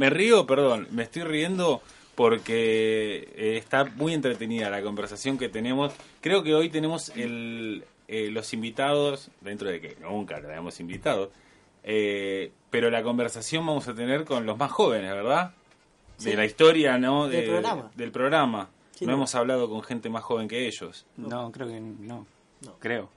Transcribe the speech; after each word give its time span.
me 0.00 0.08
río, 0.08 0.46
perdón, 0.46 0.88
me 0.92 1.02
estoy 1.02 1.24
riendo 1.24 1.82
porque 2.14 3.28
eh, 3.36 3.58
está 3.58 3.84
muy 3.84 4.14
entretenida 4.14 4.70
la 4.70 4.80
conversación 4.80 5.36
que 5.36 5.50
tenemos. 5.50 5.92
Creo 6.22 6.42
que 6.42 6.54
hoy 6.54 6.70
tenemos 6.70 7.10
el, 7.16 7.84
eh, 8.08 8.30
los 8.30 8.54
invitados, 8.54 9.30
dentro 9.42 9.68
de 9.68 9.78
que 9.82 9.98
nunca 10.00 10.40
tenemos 10.40 10.80
invitados, 10.80 11.28
eh, 11.84 12.50
pero 12.70 12.90
la 12.90 13.02
conversación 13.02 13.66
vamos 13.66 13.88
a 13.88 13.94
tener 13.94 14.24
con 14.24 14.46
los 14.46 14.56
más 14.56 14.72
jóvenes, 14.72 15.12
¿verdad? 15.12 15.52
De 16.18 16.34
la 16.34 16.46
historia, 16.46 16.96
¿no? 16.96 17.28
Del 17.28 17.44
programa. 17.44 17.90
Del 17.94 18.10
programa. 18.10 18.70
Sí, 18.92 19.04
no 19.04 19.10
no. 19.10 19.18
hemos 19.18 19.34
hablado 19.34 19.68
con 19.68 19.82
gente 19.82 20.08
más 20.08 20.24
joven 20.24 20.48
que 20.48 20.66
ellos. 20.66 21.04
No, 21.18 21.52
creo 21.52 21.68
que 21.68 21.78
no. 21.78 22.26
No. 22.62 22.74
Creo. 22.78 23.10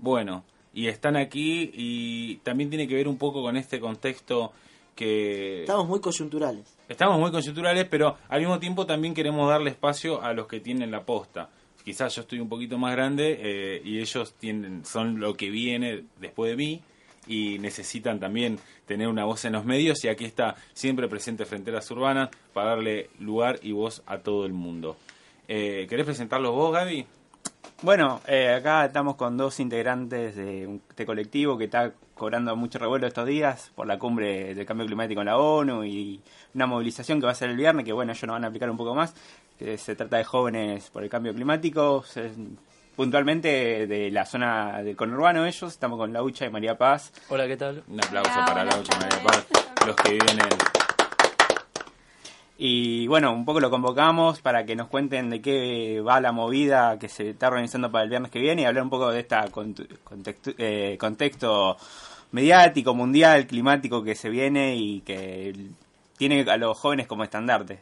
Bueno, 0.00 0.42
y 0.74 0.88
están 0.88 1.14
aquí 1.14 1.70
y 1.72 2.36
también 2.38 2.68
tiene 2.68 2.88
que 2.88 2.96
ver 2.96 3.06
un 3.06 3.16
poco 3.16 3.42
con 3.42 3.56
este 3.56 3.78
contexto 3.78 4.52
que... 5.00 5.60
Estamos 5.62 5.88
muy 5.88 5.98
coyunturales. 5.98 6.76
Estamos 6.86 7.18
muy 7.18 7.30
coyunturales, 7.30 7.86
pero 7.88 8.18
al 8.28 8.40
mismo 8.40 8.58
tiempo 8.58 8.84
también 8.84 9.14
queremos 9.14 9.48
darle 9.48 9.70
espacio 9.70 10.20
a 10.22 10.34
los 10.34 10.46
que 10.46 10.60
tienen 10.60 10.90
la 10.90 11.04
posta. 11.04 11.48
Quizás 11.82 12.14
yo 12.14 12.20
estoy 12.20 12.38
un 12.38 12.50
poquito 12.50 12.76
más 12.76 12.92
grande 12.92 13.38
eh, 13.40 13.82
y 13.82 13.98
ellos 13.98 14.34
tienen, 14.34 14.84
son 14.84 15.18
lo 15.18 15.32
que 15.32 15.48
viene 15.48 16.04
después 16.20 16.50
de 16.50 16.56
mí 16.56 16.82
y 17.26 17.58
necesitan 17.60 18.20
también 18.20 18.58
tener 18.84 19.08
una 19.08 19.24
voz 19.24 19.46
en 19.46 19.54
los 19.54 19.64
medios 19.64 20.04
y 20.04 20.08
aquí 20.08 20.26
está 20.26 20.56
siempre 20.74 21.08
presente 21.08 21.46
Fronteras 21.46 21.90
Urbanas 21.90 22.28
para 22.52 22.70
darle 22.70 23.08
lugar 23.20 23.58
y 23.62 23.72
voz 23.72 24.02
a 24.04 24.18
todo 24.18 24.44
el 24.44 24.52
mundo. 24.52 24.98
Eh, 25.48 25.86
¿Querés 25.88 26.04
presentarlos 26.04 26.54
vos, 26.54 26.74
Gaby? 26.74 27.06
Bueno, 27.82 28.20
eh, 28.26 28.52
acá 28.54 28.84
estamos 28.84 29.16
con 29.16 29.38
dos 29.38 29.58
integrantes 29.58 30.36
de 30.36 30.66
un 30.66 30.82
este 30.90 31.06
colectivo 31.06 31.56
que 31.56 31.64
está 31.64 31.92
cobrando 32.14 32.54
mucho 32.54 32.78
revuelo 32.78 33.06
estos 33.06 33.26
días 33.26 33.70
por 33.74 33.86
la 33.86 33.98
cumbre 33.98 34.54
del 34.54 34.66
cambio 34.66 34.84
climático 34.86 35.20
en 35.20 35.26
la 35.26 35.38
ONU 35.38 35.84
y 35.84 36.20
una 36.54 36.66
movilización 36.66 37.20
que 37.20 37.26
va 37.26 37.32
a 37.32 37.34
ser 37.34 37.48
el 37.48 37.56
viernes, 37.56 37.86
que 37.86 37.92
bueno, 37.94 38.12
ellos 38.12 38.24
nos 38.24 38.34
van 38.34 38.44
a 38.44 38.48
aplicar 38.48 38.68
un 38.70 38.76
poco 38.76 38.94
más, 38.94 39.14
que 39.58 39.78
se 39.78 39.96
trata 39.96 40.18
de 40.18 40.24
jóvenes 40.24 40.90
por 40.90 41.02
el 41.02 41.08
cambio 41.08 41.32
climático, 41.32 42.02
se- 42.06 42.30
puntualmente 42.96 43.86
de 43.86 44.10
la 44.10 44.26
zona 44.26 44.82
del 44.82 44.94
conurbano 44.94 45.46
ellos, 45.46 45.72
estamos 45.72 45.98
con 45.98 46.12
Laucha 46.12 46.44
y 46.44 46.50
María 46.50 46.76
Paz. 46.76 47.12
Hola, 47.30 47.46
¿qué 47.46 47.56
tal? 47.56 47.82
Un 47.88 47.98
aplauso 48.04 48.30
Hola, 48.34 48.44
para 48.44 48.64
Laucha 48.64 48.92
y 48.94 49.00
María. 49.00 49.22
Paz, 49.22 49.46
los 49.86 49.96
que 49.96 50.10
viven 50.12 50.38
en... 50.38 50.79
Y 52.62 53.06
bueno, 53.06 53.32
un 53.32 53.46
poco 53.46 53.58
lo 53.58 53.70
convocamos 53.70 54.42
para 54.42 54.66
que 54.66 54.76
nos 54.76 54.88
cuenten 54.88 55.30
de 55.30 55.40
qué 55.40 56.02
va 56.06 56.20
la 56.20 56.30
movida 56.30 56.98
que 56.98 57.08
se 57.08 57.30
está 57.30 57.48
organizando 57.48 57.90
para 57.90 58.04
el 58.04 58.10
viernes 58.10 58.30
que 58.30 58.38
viene 58.38 58.60
y 58.60 58.64
hablar 58.66 58.84
un 58.84 58.90
poco 58.90 59.10
de 59.10 59.20
este 59.20 59.36
contexto, 59.50 60.52
contexto 60.98 61.78
mediático, 62.32 62.94
mundial, 62.94 63.46
climático 63.46 64.02
que 64.02 64.14
se 64.14 64.28
viene 64.28 64.76
y 64.76 65.00
que 65.00 65.54
tiene 66.18 66.42
a 66.50 66.58
los 66.58 66.76
jóvenes 66.76 67.06
como 67.06 67.24
estandarte. 67.24 67.78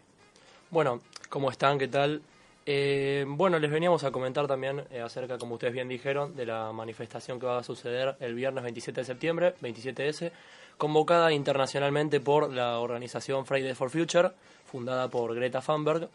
Bueno, 0.70 1.00
¿cómo 1.28 1.50
están? 1.50 1.76
¿Qué 1.76 1.88
tal? 1.88 2.22
Eh, 2.64 3.24
bueno, 3.26 3.58
les 3.58 3.72
veníamos 3.72 4.04
a 4.04 4.12
comentar 4.12 4.46
también 4.46 4.84
eh, 4.92 5.00
acerca, 5.00 5.38
como 5.38 5.54
ustedes 5.54 5.72
bien 5.72 5.88
dijeron, 5.88 6.36
de 6.36 6.46
la 6.46 6.70
manifestación 6.70 7.40
que 7.40 7.46
va 7.46 7.58
a 7.58 7.64
suceder 7.64 8.14
el 8.20 8.34
viernes 8.34 8.62
27 8.62 9.00
de 9.00 9.04
septiembre, 9.04 9.54
27S, 9.60 10.30
convocada 10.76 11.32
internacionalmente 11.32 12.20
por 12.20 12.52
la 12.52 12.78
organización 12.78 13.46
Fridays 13.46 13.76
for 13.76 13.90
Future, 13.90 14.30
fundada 14.70 15.08
por 15.08 15.34
Greta 15.34 15.60
Thunberg. 15.60 16.08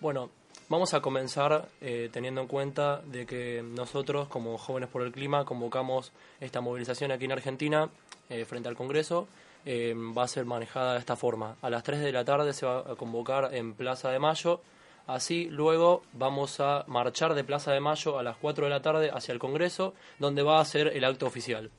Bueno, 0.00 0.30
vamos 0.68 0.94
a 0.94 1.00
comenzar 1.00 1.68
eh, 1.80 2.08
teniendo 2.12 2.40
en 2.40 2.46
cuenta 2.46 3.00
de 3.04 3.26
que 3.26 3.62
nosotros, 3.62 4.28
como 4.28 4.56
Jóvenes 4.56 4.88
por 4.88 5.02
el 5.02 5.12
Clima, 5.12 5.44
convocamos 5.44 6.12
esta 6.40 6.60
movilización 6.60 7.12
aquí 7.12 7.24
en 7.24 7.32
Argentina 7.32 7.90
eh, 8.28 8.44
frente 8.44 8.68
al 8.68 8.76
Congreso. 8.76 9.26
Eh, 9.64 9.94
va 10.16 10.22
a 10.22 10.28
ser 10.28 10.44
manejada 10.44 10.92
de 10.92 11.00
esta 11.00 11.16
forma. 11.16 11.56
A 11.60 11.70
las 11.70 11.82
3 11.82 12.00
de 12.00 12.12
la 12.12 12.24
tarde 12.24 12.52
se 12.52 12.66
va 12.66 12.80
a 12.80 12.94
convocar 12.94 13.52
en 13.52 13.74
Plaza 13.74 14.10
de 14.10 14.20
Mayo. 14.20 14.60
Así, 15.08 15.48
luego 15.50 16.02
vamos 16.12 16.60
a 16.60 16.84
marchar 16.86 17.34
de 17.34 17.44
Plaza 17.44 17.72
de 17.72 17.80
Mayo 17.80 18.18
a 18.18 18.22
las 18.22 18.36
4 18.36 18.66
de 18.66 18.70
la 18.70 18.82
tarde 18.82 19.10
hacia 19.12 19.32
el 19.32 19.38
Congreso, 19.38 19.94
donde 20.18 20.42
va 20.42 20.60
a 20.60 20.64
ser 20.64 20.88
el 20.88 21.04
acto 21.04 21.26
oficial. 21.26 21.70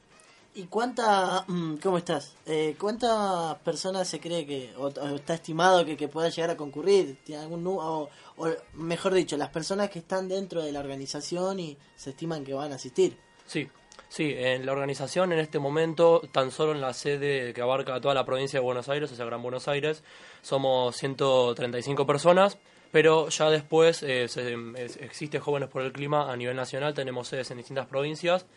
¿Y 0.57 0.63
cuánta, 0.65 1.45
mm, 1.47 1.75
cómo 1.77 1.99
estás? 1.99 2.35
Eh, 2.47 2.75
¿Cuántas 2.79 3.55
personas 3.59 4.07
se 4.07 4.19
cree 4.19 4.43
que, 4.47 4.73
o, 4.75 4.87
está 5.15 5.35
estimado 5.35 5.85
que, 5.85 5.95
que 5.95 6.07
pueda 6.07 6.29
llegar 6.29 6.49
a 6.49 6.57
concurrir? 6.57 7.17
¿Tiene 7.23 7.43
algún 7.43 7.65
o, 7.67 8.09
o 8.37 8.47
mejor 8.73 9.13
dicho, 9.13 9.37
las 9.37 9.49
personas 9.49 9.91
que 9.91 9.99
están 9.99 10.27
dentro 10.27 10.63
de 10.63 10.71
la 10.71 10.79
organización 10.79 11.59
y 11.59 11.77
se 11.95 12.09
estiman 12.09 12.43
que 12.43 12.55
van 12.55 12.71
a 12.71 12.75
asistir? 12.75 13.15
Sí, 13.45 13.69
sí, 14.09 14.33
en 14.35 14.65
la 14.65 14.71
organización 14.71 15.31
en 15.31 15.37
este 15.37 15.59
momento, 15.59 16.21
tan 16.31 16.49
solo 16.49 16.71
en 16.71 16.81
la 16.81 16.93
sede 16.93 17.53
que 17.53 17.61
abarca 17.61 18.01
toda 18.01 18.15
la 18.15 18.25
provincia 18.25 18.59
de 18.59 18.65
Buenos 18.65 18.89
Aires, 18.89 19.11
o 19.11 19.15
sea, 19.15 19.25
Gran 19.25 19.43
Buenos 19.43 19.67
Aires, 19.67 20.03
somos 20.41 20.95
135 20.95 22.07
personas, 22.07 22.57
pero 22.91 23.29
ya 23.29 23.51
después 23.51 24.01
eh, 24.01 24.27
se- 24.27 24.55
existe 25.01 25.39
Jóvenes 25.39 25.69
por 25.69 25.83
el 25.83 25.91
Clima 25.93 26.31
a 26.31 26.35
nivel 26.35 26.55
nacional, 26.55 26.95
tenemos 26.95 27.27
sedes 27.27 27.51
en 27.51 27.57
distintas 27.57 27.85
provincias, 27.85 28.47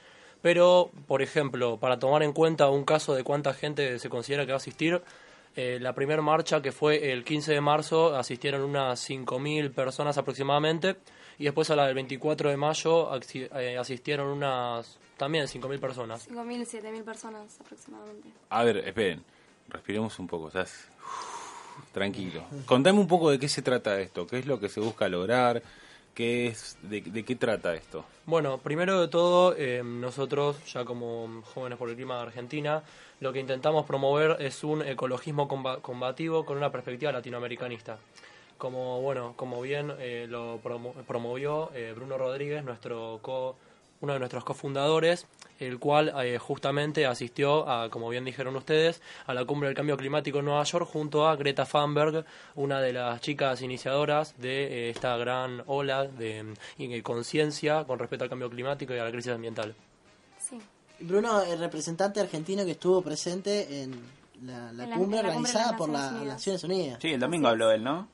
pero, 0.43 0.91
por 1.07 1.23
ejemplo, 1.23 1.79
para 1.79 1.99
tomar 1.99 2.23
en 2.23 2.33
cuenta 2.33 2.69
un 2.69 2.85
caso 2.85 3.15
de 3.15 3.25
cuánta 3.25 3.53
gente 3.53 3.99
se 3.99 4.09
considera 4.09 4.47
que 4.47 4.53
va 4.53 4.57
a 4.57 4.59
asistir, 4.59 5.03
eh, 5.57 5.79
la 5.81 5.95
primera 5.95 6.23
marcha 6.23 6.63
que 6.63 6.73
fue 6.73 7.13
el 7.13 7.25
15 7.25 7.53
de 7.53 7.61
marzo 7.61 8.15
asistieron 8.17 8.63
unas 8.63 9.09
5.000 9.09 9.73
personas 9.73 10.17
aproximadamente 10.17 10.97
y 11.39 11.45
después 11.45 11.71
a 11.71 11.77
la 11.77 11.87
del 11.87 11.95
24 11.95 12.51
de 12.51 12.57
mayo 12.57 13.11
eh, 13.35 13.77
asistieron 13.77 14.29
unas 14.29 14.99
también 15.17 15.47
5.000 15.47 15.81
personas. 15.81 16.29
5.000, 16.31 16.83
7.000 16.83 17.05
personas 17.05 17.61
aproximadamente. 17.61 18.29
A 18.49 18.65
ver, 18.65 18.79
esperen, 18.79 19.25
respiremos 19.69 20.19
un 20.19 20.27
poco, 20.27 20.51
¿sabes? 20.51 20.89
Tranquilo. 21.93 22.45
Contame 22.67 22.99
un 23.01 23.09
poco 23.09 23.31
de 23.31 23.39
qué 23.39 23.49
se 23.49 23.63
trata 23.63 24.01
esto, 24.01 24.27
qué 24.27 24.39
es 24.39 24.47
lo 24.47 24.61
que 24.61 24.69
se 24.69 24.81
busca 24.81 25.09
lograr, 25.09 25.63
qué 26.15 26.49
es, 26.49 26.77
de, 26.83 27.03
qué 27.03 27.37
trata 27.37 27.75
esto. 27.75 28.05
Bueno, 28.27 28.59
primero 28.59 29.01
de 29.01 29.09
todo, 29.09 29.55
eh, 29.57 29.83
nosotros, 29.85 30.57
ya 30.73 30.85
como 30.85 31.43
jóvenes 31.55 31.79
por 31.79 31.89
el 31.89 31.97
clima 31.97 32.17
de 32.17 32.23
Argentina, 32.23 32.83
lo 33.21 33.33
que 33.33 33.41
intentamos 33.41 33.87
promover 33.87 34.37
es 34.41 34.63
un 34.65 34.83
ecologismo 34.87 35.49
comba- 35.49 35.81
combativo 35.81 36.45
con 36.45 36.57
una 36.57 36.71
perspectiva 36.71 37.13
latinoamericanista. 37.13 37.99
Como 38.59 39.01
bueno, 39.01 39.33
como 39.37 39.61
bien 39.63 39.93
eh, 39.99 40.27
lo 40.29 40.61
promo- 40.61 40.93
promovió 41.07 41.71
eh, 41.75 41.93
Bruno 41.97 42.19
Rodríguez, 42.19 42.63
nuestro 42.63 43.19
co- 43.23 43.57
uno 44.01 44.13
de 44.15 44.19
nuestros 44.19 44.45
cofundadores, 44.45 45.27
el 45.59 45.79
cual 45.79 46.13
eh, 46.25 46.39
justamente 46.39 47.05
asistió 47.05 47.69
a, 47.69 47.91
como 47.91 48.09
bien 48.09 48.25
dijeron 48.25 48.57
ustedes, 48.57 49.03
a 49.27 49.35
la 49.35 49.45
cumbre 49.45 49.69
del 49.69 49.77
cambio 49.77 49.97
climático 49.97 50.39
en 50.39 50.47
Nueva 50.47 50.65
York 50.65 50.89
junto 50.91 51.29
a 51.29 51.37
Greta 51.37 51.67
Thunberg, 51.67 52.25
una 52.55 52.81
de 52.81 52.95
las 52.95 53.21
chicas 53.21 53.61
iniciadoras 53.61 54.35
de 54.39 54.89
eh, 54.89 54.91
esta 54.91 55.17
gran 55.19 55.63
ola 55.67 56.07
de, 56.07 56.55
conciencia 57.03 57.85
con 57.85 57.99
respecto 57.99 58.25
al 58.25 58.31
cambio 58.31 58.49
climático 58.49 58.95
y 58.95 58.99
a 58.99 59.05
la 59.05 59.11
crisis 59.11 59.33
ambiental. 59.33 59.75
Sí. 60.39 60.59
Bruno, 61.01 61.43
el 61.43 61.59
representante 61.59 62.21
argentino 62.21 62.65
que 62.65 62.73
estuvo 62.73 63.03
presente 63.03 63.83
en 63.83 64.01
la, 64.45 64.73
la 64.73 64.85
En 64.85 64.91
la- 64.91 64.97
cumbre 64.97 65.19
en 65.21 65.27
la 65.27 65.31
organizada 65.33 65.69
las 65.73 65.79
por 65.79 65.89
las. 65.91 66.13
Naciones 66.13 66.65
Unidas. 66.65 66.99
Sí, 67.03 67.09
el 67.09 67.21
domingo 67.21 67.49
habló 67.49 67.71
él, 67.71 67.85
¿no? 67.85 68.09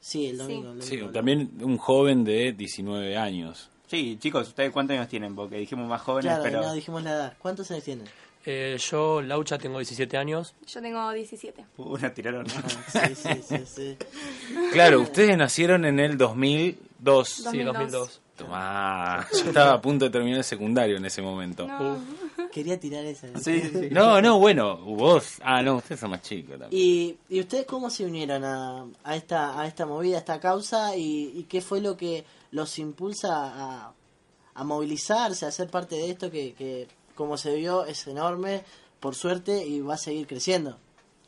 Sí, 0.00 0.28
el 0.28 0.38
domingo. 0.38 0.72
el 0.72 0.82
Sí, 0.82 0.96
domingo. 0.96 1.12
también 1.12 1.50
un 1.62 1.76
joven 1.78 2.24
de 2.24 2.52
19 2.52 3.16
años. 3.16 3.70
Sí, 3.88 4.18
chicos, 4.20 4.48
¿ustedes 4.48 4.72
cuántos 4.72 4.96
años 4.96 5.08
tienen? 5.08 5.34
Porque 5.36 5.56
dijimos 5.56 5.88
más 5.88 6.02
jóvenes, 6.02 6.30
Claro, 6.30 6.42
pero... 6.42 6.62
no 6.62 6.74
dijimos 6.74 7.02
la 7.02 7.10
edad. 7.12 7.34
¿Cuántos 7.38 7.70
años 7.70 7.84
tienen? 7.84 8.06
Eh, 8.48 8.78
yo, 8.78 9.22
Laucha, 9.22 9.58
tengo 9.58 9.78
17 9.78 10.16
años. 10.16 10.54
Yo 10.66 10.80
tengo 10.80 11.10
17. 11.10 11.64
Uh, 11.78 11.96
nos 11.98 12.14
tiraron. 12.14 12.46
Sí, 12.48 13.14
sí, 13.16 13.28
sí, 13.46 13.58
sí. 13.66 13.96
Claro, 14.72 15.00
ustedes 15.00 15.36
nacieron 15.36 15.84
en 15.84 15.98
el 15.98 16.16
2002. 16.16 17.28
Sí, 17.28 17.42
2002. 17.42 17.74
2002. 17.74 18.20
Tomá, 18.36 19.26
yo 19.32 19.38
estaba 19.48 19.72
a 19.72 19.80
punto 19.80 20.04
de 20.04 20.10
terminar 20.10 20.38
el 20.38 20.44
secundario 20.44 20.98
en 20.98 21.04
ese 21.06 21.22
momento. 21.22 21.66
No. 21.66 21.98
Quería 22.52 22.78
tirar 22.78 23.04
esa. 23.06 23.28
Sí, 23.38 23.60
sí, 23.62 23.70
sí. 23.72 23.88
No, 23.90 24.20
no, 24.20 24.38
bueno, 24.38 24.76
vos. 24.76 25.38
Ah, 25.42 25.62
no, 25.62 25.76
ustedes 25.76 26.00
son 26.00 26.10
más 26.10 26.20
chicos 26.22 26.58
también. 26.58 26.70
¿Y, 26.70 27.16
y 27.30 27.40
ustedes 27.40 27.64
cómo 27.66 27.88
se 27.88 28.04
unieron 28.04 28.44
a, 28.44 28.84
a 29.04 29.16
esta 29.16 29.58
a 29.58 29.66
esta 29.66 29.86
movida, 29.86 30.16
a 30.16 30.18
esta 30.18 30.38
causa? 30.38 30.94
¿Y, 30.96 31.32
y 31.34 31.44
qué 31.44 31.62
fue 31.62 31.80
lo 31.80 31.96
que 31.96 32.24
los 32.56 32.78
impulsa 32.78 33.28
a, 33.34 33.92
a 34.54 34.64
movilizarse, 34.64 35.44
a 35.44 35.50
ser 35.50 35.68
parte 35.68 35.94
de 35.94 36.10
esto 36.10 36.30
que, 36.30 36.88
como 37.14 37.36
se 37.36 37.54
vio, 37.54 37.84
es 37.84 38.06
enorme, 38.06 38.64
por 38.98 39.14
suerte, 39.14 39.66
y 39.66 39.80
va 39.80 39.94
a 39.94 39.98
seguir 39.98 40.26
creciendo? 40.26 40.78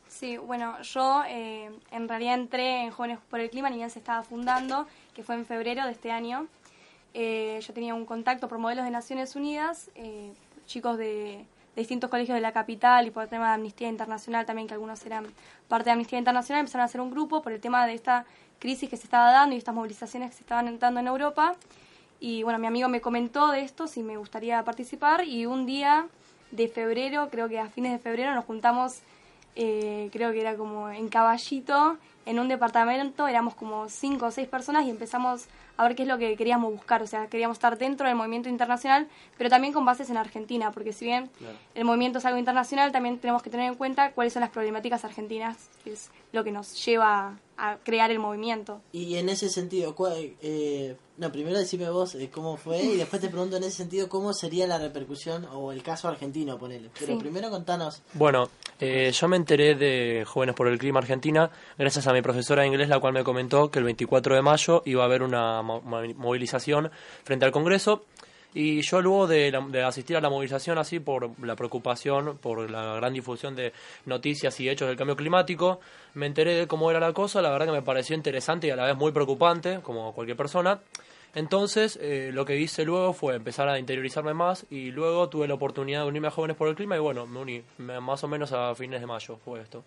Sí, 0.09 0.39
bueno, 0.39 0.81
yo 0.81 1.23
eh, 1.29 1.71
en 1.91 2.09
realidad 2.09 2.35
entré 2.35 2.83
en 2.83 2.91
Jóvenes 2.91 3.19
por 3.29 3.41
el 3.41 3.51
Clima, 3.51 3.69
ni 3.69 3.77
bien 3.77 3.91
se 3.91 3.99
estaba 3.99 4.23
fundando, 4.23 4.87
que 5.15 5.23
fue 5.23 5.35
en 5.35 5.45
febrero 5.45 5.85
de 5.85 5.93
este 5.93 6.11
año. 6.11 6.47
Eh, 7.13 7.61
yo 7.61 7.75
tenía 7.75 7.95
un 7.95 8.07
contacto 8.07 8.49
por 8.49 8.59
modelos 8.59 8.87
de 8.87 8.91
Naciones 8.91 9.37
Unidas, 9.37 9.91
eh, 9.97 10.33
chicos 10.67 10.97
de, 10.97 11.45
de 11.77 11.83
distintos 11.83 12.09
colegios 12.09 12.37
de 12.37 12.41
la 12.41 12.53
capital 12.53 13.07
y 13.07 13.11
por 13.11 13.25
el 13.25 13.29
tema 13.29 13.49
de 13.49 13.55
Amnistía 13.57 13.89
Internacional 13.89 14.47
también, 14.47 14.67
que 14.67 14.73
algunos 14.73 15.05
eran 15.05 15.27
parte 15.69 15.85
de 15.85 15.91
Amnistía 15.93 16.19
Internacional, 16.19 16.61
empezaron 16.61 16.83
a 16.83 16.87
hacer 16.87 17.03
un 17.03 17.11
grupo 17.11 17.43
por 17.43 17.53
el 17.53 17.61
tema 17.61 17.87
de 17.87 17.93
esta 17.93 18.25
crisis 18.59 18.89
que 18.89 18.97
se 18.97 19.05
estaba 19.05 19.31
dando 19.31 19.55
y 19.55 19.59
estas 19.59 19.75
movilizaciones 19.75 20.31
que 20.31 20.37
se 20.37 20.43
estaban 20.43 20.79
dando 20.79 21.01
en 21.01 21.07
Europa. 21.07 21.57
Y 22.21 22.43
bueno, 22.43 22.59
mi 22.59 22.67
amigo 22.67 22.89
me 22.89 23.01
comentó 23.01 23.49
de 23.49 23.61
esto, 23.61 23.87
si 23.87 24.03
me 24.03 24.17
gustaría 24.17 24.63
participar, 24.65 25.25
y 25.25 25.47
un 25.47 25.67
día 25.67 26.09
de 26.51 26.69
febrero, 26.69 27.29
creo 27.31 27.49
que 27.49 27.59
a 27.59 27.69
fines 27.69 27.93
de 27.93 27.99
febrero, 27.99 28.35
nos 28.35 28.45
juntamos 28.45 29.03
eh, 29.61 30.09
creo 30.13 30.31
que 30.31 30.41
era 30.41 30.55
como 30.55 30.89
en 30.89 31.09
Caballito, 31.09 31.99
en 32.29 32.39
un 32.39 32.49
departamento, 32.49 33.27
éramos 33.27 33.55
como 33.55 33.89
cinco 33.89 34.27
o 34.27 34.31
seis 34.31 34.47
personas 34.49 34.85
y 34.87 34.91
empezamos 34.91 35.47
a 35.79 35.85
ver 35.85 35.95
qué 35.97 36.03
es 36.03 36.09
lo 36.09 36.19
que 36.19 36.37
queríamos 36.37 36.73
buscar. 36.73 37.03
O 37.03 37.07
sea, 37.07 37.29
queríamos 37.29 37.57
estar 37.57 37.79
dentro 37.79 38.07
del 38.07 38.17
movimiento 38.17 38.49
internacional, 38.49 39.09
pero 39.37 39.49
también 39.49 39.73
con 39.73 39.85
bases 39.85 40.11
en 40.11 40.17
Argentina, 40.17 40.71
porque 40.73 40.93
si 40.93 41.05
bien 41.07 41.31
el 41.75 41.85
movimiento 41.85 42.19
es 42.19 42.25
algo 42.27 42.39
internacional, 42.39 42.93
también 42.93 43.19
tenemos 43.19 43.43
que 43.43 43.51
tener 43.51 43.67
en 43.69 43.77
cuenta 43.77 44.13
cuáles 44.13 44.33
son 44.33 44.41
las 44.41 44.51
problemáticas 44.51 45.05
argentinas, 45.05 45.57
que 45.85 45.93
es 45.93 46.11
lo 46.33 46.45
que 46.45 46.51
nos 46.53 46.85
lleva 46.85 47.39
a 47.57 47.77
crear 47.85 48.11
el 48.11 48.19
movimiento. 48.19 48.81
Y 48.93 49.17
en 49.17 49.29
ese 49.29 49.49
sentido, 49.49 49.95
¿cuál, 49.95 50.33
eh, 50.43 50.97
no, 51.17 51.33
primero 51.33 51.59
decime 51.59 51.91
vos 51.91 52.15
eh, 52.15 52.29
cómo 52.33 52.57
fue 52.57 52.81
y 52.83 52.97
después 52.97 53.21
te 53.21 53.29
pregunto 53.29 53.57
en 53.57 53.65
ese 53.65 53.79
sentido 53.79 54.09
cómo 54.09 54.33
sería 54.33 54.67
la 54.69 54.79
repercusión 54.79 55.45
o 55.53 55.73
el 55.73 55.83
caso 55.83 56.07
argentino, 56.09 56.57
ponele. 56.59 56.91
Pero 56.99 57.15
Sí. 57.15 57.19
primero 57.19 57.51
contanos. 57.51 58.03
Bueno, 58.15 58.49
eh, 58.79 59.11
yo 59.13 59.27
me 59.29 59.37
enteré 59.37 59.75
de 59.75 60.25
Jóvenes 60.25 60.55
por 60.55 60.69
el 60.69 60.79
Clima 60.79 61.01
Argentina 61.01 61.51
gracias 61.77 62.07
a 62.07 62.13
mi 62.13 62.18
profesora 62.23 62.63
de 62.63 62.69
inglés, 62.69 62.89
la 62.89 62.99
cual 63.01 63.13
me 63.13 63.25
comentó 63.25 63.71
que 63.71 63.79
el 63.79 63.85
24 63.87 64.35
de 64.35 64.43
mayo 64.43 64.83
iba 64.87 65.03
a 65.03 65.07
haber 65.07 65.23
una 65.23 65.63
mo- 65.63 65.81
mo- 65.83 66.03
movilización 66.17 66.91
frente 67.25 67.45
al 67.45 67.53
Congreso. 67.53 68.05
Y 68.55 68.81
yo 68.81 69.03
luego 69.03 69.27
de, 69.27 69.51
la- 69.53 69.61
de 69.61 69.83
asistir 69.83 70.17
a 70.17 70.21
la 70.23 70.31
movilización 70.31 70.79
así 70.79 71.01
por 71.01 71.31
la 71.45 71.55
preocupación, 71.55 72.39
por 72.39 72.71
la 72.71 72.95
gran 72.95 73.13
difusión 73.13 73.55
de 73.55 73.73
noticias 74.07 74.59
y 74.61 74.69
hechos 74.71 74.89
del 74.89 74.97
cambio 74.97 75.17
climático, 75.17 75.81
me 76.15 76.27
enteré 76.27 76.55
de 76.55 76.67
cómo 76.67 76.91
era 76.91 76.99
la 76.99 77.13
cosa, 77.13 77.43
la 77.43 77.51
verdad 77.51 77.67
que 77.67 77.73
me 77.73 77.83
pareció 77.83 78.17
interesante 78.17 78.67
y 78.67 78.71
a 78.71 78.77
la 78.77 78.87
vez 78.87 78.97
muy 78.97 79.13
preocupante, 79.13 79.81
como 79.83 80.15
cualquier 80.15 80.37
persona. 80.39 80.81
Entonces, 81.35 81.99
eh, 82.01 82.31
lo 82.33 82.47
que 82.47 82.57
hice 82.57 82.85
luego 82.87 83.13
fue 83.13 83.35
empezar 83.37 83.69
a 83.69 83.79
interiorizarme 83.79 84.33
más 84.33 84.65
y 84.71 84.91
luego 84.93 85.29
tuve 85.29 85.47
la 85.47 85.55
oportunidad 85.55 86.01
de 86.03 86.09
unirme 86.09 86.29
a 86.29 86.31
Jóvenes 86.31 86.57
por 86.57 86.69
el 86.69 86.75
Clima 86.75 86.97
y 86.97 87.01
bueno, 87.01 87.27
me 87.27 87.39
uní 87.41 87.63
más 87.79 88.25
o 88.25 88.29
menos 88.29 88.51
a 88.53 88.75
fines 88.75 89.01
de 89.01 89.07
mayo 89.07 89.37
fue 89.45 89.61
esto. 89.61 89.85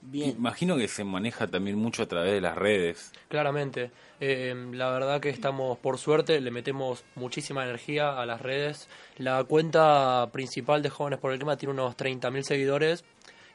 Bien. 0.00 0.30
Imagino 0.30 0.76
que 0.76 0.88
se 0.88 1.04
maneja 1.04 1.46
también 1.48 1.76
mucho 1.76 2.04
a 2.04 2.06
través 2.06 2.32
de 2.32 2.40
las 2.40 2.56
redes. 2.56 3.12
Claramente, 3.28 3.90
eh, 4.20 4.54
la 4.72 4.90
verdad 4.90 5.20
que 5.20 5.28
estamos, 5.28 5.76
por 5.78 5.98
suerte, 5.98 6.40
le 6.40 6.50
metemos 6.50 7.04
muchísima 7.14 7.64
energía 7.64 8.18
a 8.20 8.24
las 8.24 8.40
redes. 8.40 8.88
La 9.16 9.42
cuenta 9.44 10.28
principal 10.32 10.82
de 10.82 10.90
Jóvenes 10.90 11.18
por 11.18 11.32
el 11.32 11.38
Clima 11.38 11.56
tiene 11.56 11.72
unos 11.74 11.96
30.000 11.96 12.42
seguidores 12.42 13.04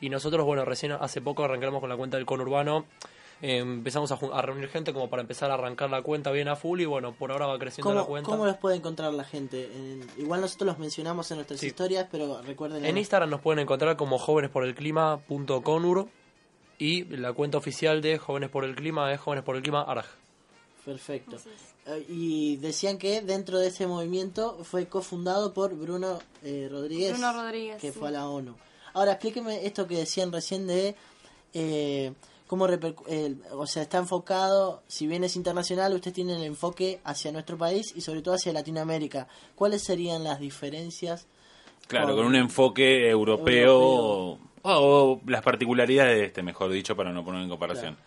y 0.02 0.10
nosotros, 0.10 0.46
bueno, 0.46 0.66
recién 0.66 0.92
hace 0.92 1.22
poco 1.22 1.44
arrancamos 1.46 1.80
con 1.80 1.90
la 1.90 1.96
cuenta 1.96 2.18
del 2.18 2.26
conurbano. 2.26 2.86
Eh, 3.42 3.58
empezamos 3.58 4.12
a, 4.12 4.42
reunir 4.42 4.70
gente 4.70 4.94
como 4.94 5.10
para 5.10 5.22
empezar 5.22 5.50
a 5.52 5.56
arrancar 5.56 5.90
la 5.90 6.02
cuenta 6.02 6.32
bien 6.32 6.48
a 6.48 6.56
full 6.56 6.80
y 6.80 6.86
bueno, 6.86 7.14
por 7.14 7.32
ahora 7.32 7.48
va 7.48 7.58
creciendo 7.60 7.94
la 7.94 8.02
¿Cómo, 8.02 8.10
cuenta. 8.10 8.30
¿Cómo 8.30 8.46
los 8.46 8.58
puede 8.58 8.78
encontrar 8.78 9.14
la 9.14 9.24
gente? 9.24 9.66
En- 9.66 10.08
igual 10.18 10.40
nosotros 10.42 10.68
los 10.68 10.80
mencionamos 10.80 11.30
en 11.32 11.38
nuestras 11.38 11.60
Sí. 11.60 11.68
historias, 11.68 12.08
pero 12.12 12.42
recuerden... 12.42 12.86
En 12.86 12.98
Instagram 12.98 13.30
nos 13.30 13.42
pueden 13.42 13.60
encontrar 13.60 13.98
como 13.98 14.18
jóvenesporelclima.conur 14.18 16.08
y 16.86 17.04
la 17.06 17.34
cuenta 17.34 17.58
oficial 17.58 18.02
de 18.02 18.18
Jóvenes 18.18 18.50
por 18.50 18.66
el 18.66 18.76
Clima 18.76 19.12
es 19.14 19.20
Jóvenes 19.20 19.44
por 19.46 19.56
el 19.56 19.62
Clima 19.62 19.82
Araj. 19.84 20.08
Perfecto. 20.86 21.38
Eh, 21.86 22.06
Y 22.10 22.58
decían 22.58 22.98
que 22.98 23.22
dentro 23.22 23.60
de 23.60 23.68
ese 23.68 23.88
movimiento 23.88 24.64
fue 24.64 24.88
cofundado 24.88 25.54
por 25.54 25.74
Bruno 25.76 26.20
eh, 26.44 26.68
Rodríguez, 26.70 27.12
Bruno 27.14 27.34
Rodríguez, 27.34 27.80
que 27.82 27.92
sí. 27.92 28.00
fue 28.00 28.10
a 28.10 28.12
la 28.12 28.28
ONU. 28.28 28.54
Ahora, 28.94 29.14
explíqueme 29.14 29.66
esto 29.66 29.88
que 29.88 29.98
decían 29.98 30.32
recién 30.32 30.68
de 30.68 30.96
eh, 31.54 32.12
cómo, 32.48 32.66
el- 32.68 33.42
o 33.52 33.66
sea, 33.66 33.84
está 33.84 33.98
enfocado, 33.98 34.82
si 34.88 35.08
bien 35.08 35.24
es 35.24 35.36
internacional, 35.36 35.94
usted 35.94 36.12
tiene 36.14 36.36
el 36.36 36.44
enfoque 36.44 37.00
hacia 37.04 37.32
nuestro 37.32 37.58
país 37.58 37.94
y 37.96 38.02
sobre 38.02 38.22
todo 38.22 38.36
hacia 38.36 38.52
Latinoamérica. 38.54 39.28
¿Cuáles 39.56 39.84
serían 39.84 40.24
las 40.24 40.40
diferencias? 40.40 41.28
Claro, 41.88 42.08
Con- 42.08 42.18
con 42.18 42.26
un 42.28 42.36
enfoque 42.36 43.10
europeo, 43.10 43.72
Europeo. 44.32 44.53
O, 44.64 44.72
o 44.72 45.22
las 45.30 45.42
particularidades 45.42 46.18
de 46.18 46.26
este, 46.26 46.44
mejor 46.44 46.72
dicho, 46.72 46.96
para 46.96 47.12
no 47.12 47.24
poner 47.24 47.44
en 47.44 47.50
comparación. 47.50 47.98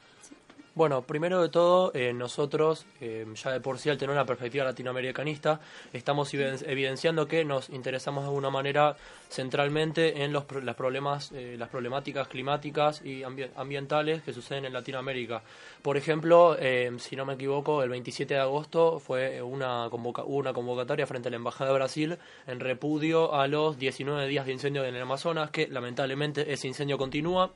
Bueno, 0.76 1.00
primero 1.06 1.40
de 1.40 1.48
todo, 1.48 1.90
eh, 1.94 2.12
nosotros, 2.12 2.84
eh, 3.00 3.24
ya 3.34 3.50
de 3.50 3.60
por 3.62 3.78
sí 3.78 3.88
al 3.88 3.96
tener 3.96 4.12
una 4.12 4.26
perspectiva 4.26 4.62
latinoamericanista, 4.62 5.58
estamos 5.94 6.34
eviden- 6.34 6.62
evidenciando 6.68 7.26
que 7.26 7.46
nos 7.46 7.70
interesamos 7.70 8.24
de 8.24 8.28
alguna 8.28 8.50
manera 8.50 8.94
centralmente 9.30 10.22
en 10.22 10.34
los, 10.34 10.44
las, 10.62 10.76
problemas, 10.76 11.32
eh, 11.32 11.56
las 11.58 11.70
problemáticas 11.70 12.28
climáticas 12.28 13.00
y 13.02 13.22
ambi- 13.22 13.48
ambientales 13.56 14.22
que 14.22 14.34
suceden 14.34 14.66
en 14.66 14.74
Latinoamérica. 14.74 15.42
Por 15.80 15.96
ejemplo, 15.96 16.58
eh, 16.60 16.92
si 16.98 17.16
no 17.16 17.24
me 17.24 17.32
equivoco, 17.32 17.82
el 17.82 17.88
27 17.88 18.34
de 18.34 18.40
agosto 18.40 19.00
fue 19.00 19.40
una, 19.40 19.88
convoca- 19.90 20.24
hubo 20.24 20.36
una 20.36 20.52
convocatoria 20.52 21.06
frente 21.06 21.28
a 21.28 21.30
la 21.30 21.36
Embajada 21.38 21.70
de 21.70 21.76
Brasil 21.76 22.18
en 22.46 22.60
repudio 22.60 23.32
a 23.34 23.48
los 23.48 23.78
19 23.78 24.28
días 24.28 24.44
de 24.44 24.52
incendio 24.52 24.84
en 24.84 24.94
el 24.94 25.00
Amazonas, 25.00 25.50
que 25.50 25.68
lamentablemente 25.68 26.52
ese 26.52 26.68
incendio 26.68 26.98
continúa. 26.98 27.50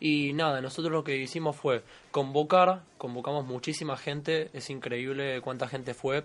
Y 0.00 0.32
nada, 0.32 0.60
nosotros 0.60 0.92
lo 0.92 1.04
que 1.04 1.16
hicimos 1.16 1.56
fue 1.56 1.82
convocar, 2.10 2.82
convocamos 2.98 3.46
muchísima 3.46 3.96
gente, 3.96 4.50
es 4.52 4.70
increíble 4.70 5.40
cuánta 5.40 5.68
gente 5.68 5.94
fue, 5.94 6.24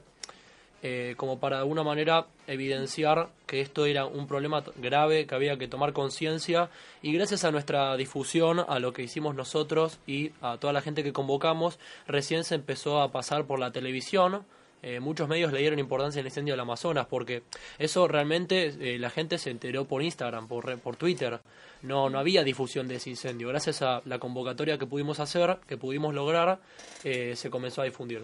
eh, 0.84 1.14
como 1.16 1.40
para 1.40 1.58
de 1.58 1.62
alguna 1.62 1.84
manera 1.84 2.26
evidenciar 2.48 3.30
que 3.46 3.62
esto 3.62 3.86
era 3.86 4.06
un 4.06 4.26
problema 4.26 4.64
grave, 4.78 5.28
que 5.28 5.36
había 5.36 5.58
que 5.58 5.68
tomar 5.68 5.94
conciencia 5.94 6.72
y 7.04 7.14
gracias 7.14 7.44
a 7.44 7.52
nuestra 7.52 7.96
difusión, 7.98 8.66
a 8.68 8.80
lo 8.80 8.92
que 8.92 9.04
hicimos 9.04 9.36
nosotros 9.36 10.00
y 10.08 10.32
a 10.42 10.58
toda 10.58 10.74
la 10.74 10.82
gente 10.82 11.04
que 11.04 11.14
convocamos, 11.14 11.78
recién 12.08 12.44
se 12.44 12.56
empezó 12.56 13.00
a 13.00 13.12
pasar 13.12 13.46
por 13.46 13.60
la 13.60 13.72
televisión. 13.72 14.44
Eh, 14.84 15.00
muchos 15.00 15.28
medios 15.28 15.52
le 15.52 15.60
dieron 15.60 15.80
importancia 15.80 16.20
al 16.22 16.28
incendio 16.28 16.54
del 16.54 16.60
Amazonas 16.62 17.06
porque 17.08 17.44
eso 17.80 18.08
realmente 18.08 18.74
eh, 18.80 18.98
la 19.00 19.10
gente 19.10 19.38
se 19.38 19.50
enteró 19.52 19.86
por 19.86 20.02
Instagram, 20.04 20.48
por, 20.48 20.66
re- 20.66 20.78
por 20.78 20.96
Twitter. 20.96 21.40
No, 21.84 22.10
no 22.10 22.20
había 22.20 22.44
difusión 22.44 22.88
de 22.88 22.96
ese 22.96 23.10
incendio. 23.10 23.48
Gracias 23.50 23.82
a 23.82 24.02
la 24.06 24.20
convocatoria 24.20 24.78
que 24.78 24.86
pudimos 24.86 25.20
hacer, 25.20 25.58
que 25.68 25.78
pudimos 25.78 26.14
lograr, 26.14 26.60
eh, 27.04 27.36
se 27.36 27.50
comenzó 27.50 27.82
a 27.82 27.86
difundir. 27.86 28.24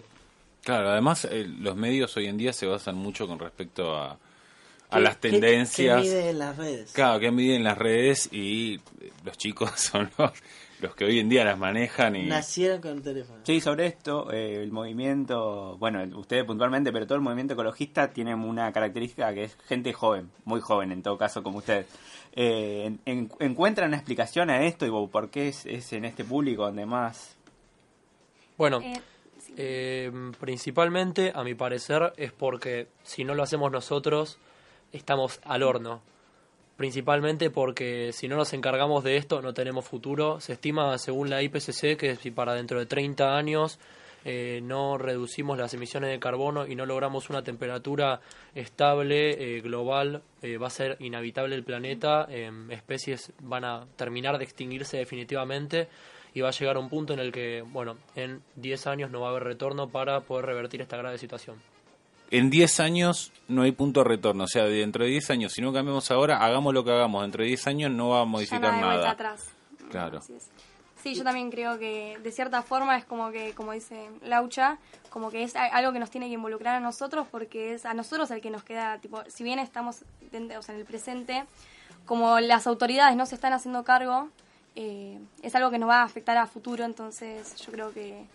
Claro, 0.64 0.90
además 0.90 1.26
eh, 1.26 1.46
los 1.60 1.76
medios 1.76 2.16
hoy 2.18 2.26
en 2.28 2.38
día 2.38 2.54
se 2.54 2.66
basan 2.66 2.96
mucho 2.96 3.26
con 3.28 3.40
respecto 3.40 3.96
a, 3.96 4.12
a 4.12 4.18
¿Qué- 4.92 5.00
las 5.02 5.16
qué- 5.18 5.30
tendencias. 5.32 6.02
¿Qué 6.02 6.08
mide 6.10 6.30
en 6.32 6.40
las 6.40 6.58
redes? 6.58 6.92
Claro, 6.92 7.20
que 7.20 7.32
miden 7.32 7.64
las 7.64 7.78
redes 7.78 8.30
y 8.32 8.80
los 9.24 9.38
chicos 9.38 9.72
son 9.76 10.10
los, 10.18 10.32
los 10.82 10.94
que 10.96 11.06
hoy 11.06 11.20
en 11.20 11.28
día 11.30 11.44
las 11.44 11.58
manejan 11.58 12.16
y... 12.16 12.26
Nacieron 12.28 12.82
con 12.82 13.02
teléfono. 13.02 13.40
Sí, 13.44 13.60
sobre 13.62 13.88
esto, 13.88 14.32
eh, 14.32 14.62
el 14.62 14.72
movimiento, 14.72 15.76
bueno, 15.80 16.04
ustedes 16.20 16.44
puntualmente, 16.46 16.92
pero 16.92 17.06
todo 17.08 17.16
el 17.18 17.24
movimiento 17.24 17.54
ecologista 17.54 18.12
tiene 18.14 18.36
una 18.36 18.72
característica 18.72 19.34
que 19.34 19.46
es 19.46 19.58
gente 19.68 19.92
joven, 19.94 20.30
muy 20.46 20.62
joven 20.62 20.92
en 20.92 21.02
todo 21.02 21.18
caso, 21.18 21.42
como 21.42 21.58
ustedes. 21.60 21.88
Eh, 22.34 22.84
en- 22.86 23.00
en- 23.06 23.32
¿Encuentran 23.40 23.88
una 23.88 23.98
explicación 23.98 24.50
a 24.52 24.64
esto 24.66 24.86
y 24.86 25.08
por 25.08 25.30
qué 25.30 25.48
es, 25.48 25.66
es 25.66 25.92
en 25.94 26.06
este 26.06 26.24
público 26.24 26.64
donde 26.64 26.86
más... 26.86 27.36
Bueno, 28.58 28.80
Eh, 28.82 28.94
sí. 29.40 29.54
Eh, 29.58 30.12
principalmente, 30.40 31.32
a 31.34 31.44
mi 31.44 31.56
parecer, 31.56 32.14
es 32.18 32.32
porque 32.32 32.88
si 33.04 33.24
no 33.24 33.34
lo 33.36 33.44
hacemos 33.44 33.72
nosotros, 33.72 34.38
estamos 34.92 35.40
al 35.44 35.64
horno. 35.64 36.02
Principalmente 36.78 37.50
porque 37.50 38.14
si 38.14 38.28
no 38.28 38.36
nos 38.36 38.54
encargamos 38.54 39.04
de 39.04 39.18
esto, 39.18 39.42
no 39.42 39.54
tenemos 39.54 39.84
futuro. 39.84 40.40
Se 40.40 40.54
estima, 40.54 40.96
según 41.00 41.32
la 41.32 41.42
IPCC, 41.42 41.98
que 41.98 42.16
si 42.22 42.30
para 42.30 42.54
dentro 42.54 42.78
de 42.78 42.86
30 42.86 43.36
años 43.36 43.80
eh, 44.24 44.60
no 44.62 45.00
reducimos 45.00 45.58
las 45.58 45.74
emisiones 45.74 46.12
de 46.12 46.20
carbono 46.20 46.68
y 46.68 46.76
no 46.76 46.86
logramos 46.86 47.32
una 47.32 47.44
temperatura 47.44 48.22
estable, 48.54 49.58
eh, 49.58 49.62
global, 49.62 50.22
eh, 50.44 50.58
va 50.58 50.68
a 50.68 50.70
ser 50.70 50.98
inhabitable 51.00 51.56
el 51.56 51.64
planeta. 51.64 52.28
em, 52.30 52.70
especies 52.70 53.34
van 53.42 53.66
a 53.66 53.88
terminar 53.96 54.38
de 54.38 54.44
extinguirse 54.44 54.98
definitivamente 54.98 55.88
y 56.36 56.42
va 56.42 56.50
a 56.50 56.52
llegar 56.52 56.78
un 56.78 56.90
punto 56.90 57.14
en 57.14 57.20
el 57.20 57.32
que, 57.32 57.64
bueno, 57.64 57.98
en 58.16 58.44
10 58.56 58.86
años 58.86 59.10
no 59.10 59.22
va 59.22 59.28
a 59.28 59.32
haber 59.32 59.46
retorno 59.46 59.90
para 59.90 60.22
poder 60.22 60.46
revertir 60.46 60.82
esta 60.82 60.98
grave 60.98 61.18
situación. 61.18 61.58
En 62.32 62.50
10 62.50 62.80
años 62.82 63.32
no 63.48 63.62
hay 63.62 63.72
punto 63.72 64.02
de 64.02 64.10
retorno, 64.10 64.44
o 64.44 64.48
sea, 64.48 64.66
dentro 64.66 65.04
de 65.06 65.12
10 65.12 65.30
años, 65.32 65.54
si 65.54 65.62
no 65.62 65.72
cambiamos 65.72 66.12
ahora, 66.12 66.44
hagamos 66.44 66.74
lo 66.74 66.84
que 66.84 66.92
hagamos, 66.92 67.22
dentro 67.22 67.42
de 67.44 67.48
10 67.50 67.68
años 67.68 67.92
no 67.92 68.10
va 68.10 68.20
a 68.20 68.24
ya 68.24 68.26
modificar 68.26 68.62
no 68.62 68.68
hay 68.68 68.74
vuelta 68.84 68.96
nada. 68.98 69.12
atrás. 69.12 69.46
Claro. 69.90 70.20
Sí, 71.02 71.16
yo 71.16 71.24
también 71.24 71.50
creo 71.52 71.78
que 71.80 72.18
de 72.22 72.32
cierta 72.34 72.62
forma 72.64 72.98
es 72.98 73.06
como 73.06 73.32
que, 73.32 73.54
como 73.54 73.72
dice 73.72 74.10
Laucha, 74.24 74.78
como 75.10 75.30
que 75.32 75.44
es 75.44 75.56
algo 75.56 75.94
que 75.94 76.00
nos 76.00 76.10
tiene 76.10 76.28
que 76.28 76.34
involucrar 76.34 76.76
a 76.76 76.80
nosotros 76.82 77.28
porque 77.32 77.74
es 77.76 77.86
a 77.86 77.94
nosotros 77.94 78.30
el 78.32 78.42
que 78.42 78.50
nos 78.50 78.64
queda, 78.64 78.98
tipo, 78.98 79.22
si 79.30 79.44
bien 79.46 79.60
estamos 79.60 80.04
dentro- 80.32 80.60
o 80.60 80.62
sea, 80.62 80.76
en 80.76 80.82
el 80.82 80.88
presente, 80.88 81.46
como 82.06 82.40
las 82.42 82.68
autoridades 82.68 83.16
no 83.16 83.26
se 83.26 83.36
están 83.36 83.54
haciendo 83.54 83.84
cargo, 83.86 84.28
eh, 84.76 85.20
es 85.44 85.56
algo 85.56 85.72
que 85.72 85.78
nos 85.80 85.88
va 85.90 86.02
a 86.02 86.04
afectar 86.04 86.36
a 86.38 86.46
futuro, 86.48 86.84
entonces 86.84 87.56
yo 87.66 87.72
creo 87.72 87.94
que... 87.94 88.26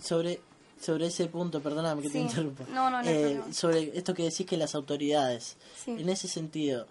Sobre, 0.00 0.40
sobre 0.80 1.06
ese 1.06 1.26
punto, 1.26 1.60
perdóname 1.60 2.02
que 2.02 2.10
te 2.10 2.18
interrumpa. 2.18 2.64
No, 2.72 2.90
no, 2.90 3.02
no 3.02 3.08
Eh, 3.08 3.40
sobre 3.52 3.96
esto 3.96 4.12
que 4.14 4.24
decís 4.24 4.46
que 4.46 4.56
las 4.56 4.74
autoridades, 4.74 5.56
Sí. 5.84 5.92
en 5.92 6.08
ese 6.08 6.28
sentido, 6.28 6.86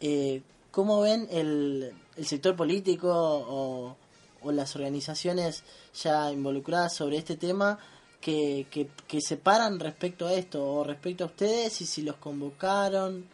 eh, 0.00 0.42
¿cómo 0.70 1.00
ven 1.00 1.26
el, 1.30 1.92
el 2.16 2.26
sector 2.26 2.56
político 2.56 3.08
o, 3.12 3.96
o 4.42 4.52
las 4.52 4.74
organizaciones 4.76 5.62
ya 6.02 6.30
involucradas 6.32 6.94
sobre 6.94 7.16
este 7.16 7.36
tema 7.36 7.78
que, 8.20 8.66
que, 8.70 8.88
que 9.06 9.20
se 9.20 9.36
paran 9.36 9.78
respecto 9.78 10.26
a 10.26 10.34
esto 10.34 10.64
o 10.64 10.82
respecto 10.84 11.24
a 11.24 11.28
ustedes 11.28 11.80
y 11.80 11.86
si 11.86 12.02
los 12.02 12.16
convocaron? 12.16 13.24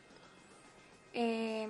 Eh, 1.12 1.68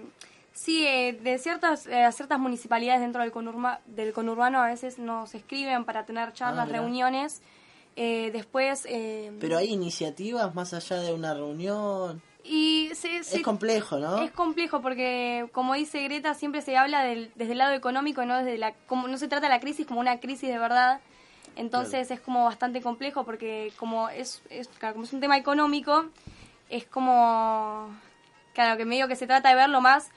Sí, 0.56 0.86
eh, 0.86 1.12
de 1.20 1.36
ciertas 1.38 1.88
eh, 1.88 2.08
ciertas 2.12 2.38
municipalidades 2.38 3.00
dentro 3.00 3.22
del, 3.22 3.32
conurma- 3.32 3.80
del 3.86 4.12
conurbano 4.12 4.60
a 4.62 4.68
veces 4.68 5.00
nos 5.00 5.34
escriben 5.34 5.84
para 5.84 6.06
tener 6.06 6.32
charlas, 6.32 6.68
mirá. 6.68 6.78
reuniones. 6.78 7.42
Eh, 7.96 8.30
después... 8.32 8.86
eh, 8.88 9.32
Pero 9.40 9.56
hay 9.58 9.72
iniciativas 9.72 10.54
más 10.54 10.74
allá 10.74 11.00
de 11.00 11.12
una 11.12 11.32
reunión. 11.34 12.20
y 12.42 12.90
se- 12.94 13.22
se- 13.24 13.36
Es 13.38 13.42
complejo, 13.42 13.98
¿no? 13.98 14.22
Es 14.22 14.30
complejo 14.32 14.82
porque, 14.82 15.48
como 15.52 15.74
dice 15.74 16.02
Greta, 16.02 16.34
siempre 16.34 16.60
se 16.60 16.76
habla 16.76 17.02
del- 17.04 17.30
desde 17.36 17.52
el 17.52 17.58
lado 17.58 17.72
económico 17.72 18.22
y 18.22 18.26
no 18.26 18.36
desde 18.36 18.58
la, 18.58 18.72
como 18.86 19.08
no 19.08 19.16
se 19.16 19.28
trata 19.28 19.48
la 19.48 19.60
crisis 19.60 19.86
como 19.86 20.00
una 20.00 20.18
crisis 20.20 20.50
de 20.50 20.58
verdad. 20.58 21.00
Entonces 21.56 22.10
es 22.10 22.20
como 22.20 22.44
bastante 22.44 22.82
complejo 22.82 23.24
porque 23.24 23.72
como 23.78 24.08
es, 24.08 24.42
es 24.50 24.66
claro, 24.68 24.94
como 24.94 25.04
es 25.06 25.12
un 25.12 25.20
tema 25.20 25.36
económico, 25.38 26.06
es 26.68 26.84
como 26.84 27.88
claro 28.54 28.76
que 28.76 28.84
medio 28.84 29.06
que 29.08 29.16
se 29.16 29.26
trata 29.26 29.48
de 29.50 29.54
ver 29.54 29.68
lo 29.70 29.80
más 29.80 30.10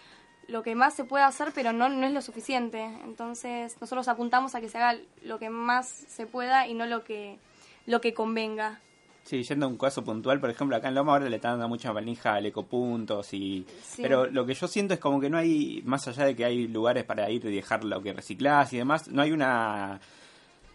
lo 0.48 0.64
que 0.64 0.76
más 0.76 0.94
se 0.94 1.04
puede 1.04 1.26
hacer, 1.26 1.52
pero 1.54 1.74
no, 1.74 1.90
no 1.90 2.06
es 2.08 2.14
lo 2.14 2.22
suficiente. 2.22 2.82
Entonces 3.04 3.76
nosotros 3.82 4.08
apuntamos 4.08 4.56
a 4.56 4.62
que 4.62 4.70
se 4.70 4.78
haga 4.78 4.98
lo 5.22 5.40
que 5.40 5.50
más 5.50 5.88
se 5.88 6.26
pueda 6.26 6.68
y 6.68 6.74
no 6.74 6.86
lo 6.86 7.04
que 7.04 7.38
lo 7.88 8.00
que 8.00 8.13
convenga. 8.13 8.79
Sí, 9.24 9.44
yendo 9.44 9.65
a 9.65 9.70
un 9.70 9.77
caso 9.77 10.03
puntual, 10.06 10.39
por 10.39 10.50
ejemplo, 10.50 10.77
acá 10.77 10.88
en 10.88 10.96
Loma 10.96 11.12
ahora 11.13 11.27
le 11.27 11.36
están 11.36 11.53
dando 11.53 11.67
mucha 11.67 11.91
manija 11.91 12.36
al 12.36 12.46
ecopuntos 12.46 13.34
y... 13.34 13.65
Sí. 13.84 14.01
Pero 14.01 14.25
lo 14.27 14.46
que 14.46 14.53
yo 14.53 14.67
siento 14.70 14.94
es 14.94 15.01
como 15.01 15.20
que 15.20 15.29
no 15.29 15.38
hay, 15.38 15.82
más 15.84 16.08
allá 16.08 16.24
de 16.24 16.34
que 16.36 16.46
hay 16.46 16.67
lugares 16.70 17.03
para 17.03 17.29
ir 17.29 17.44
y 17.44 17.53
dejar 17.53 17.84
lo 17.84 18.01
que 18.01 18.13
reciclás 18.13 18.72
y 18.72 18.77
demás, 18.77 19.10
no 19.10 19.22
hay 19.22 19.32
una 19.34 20.00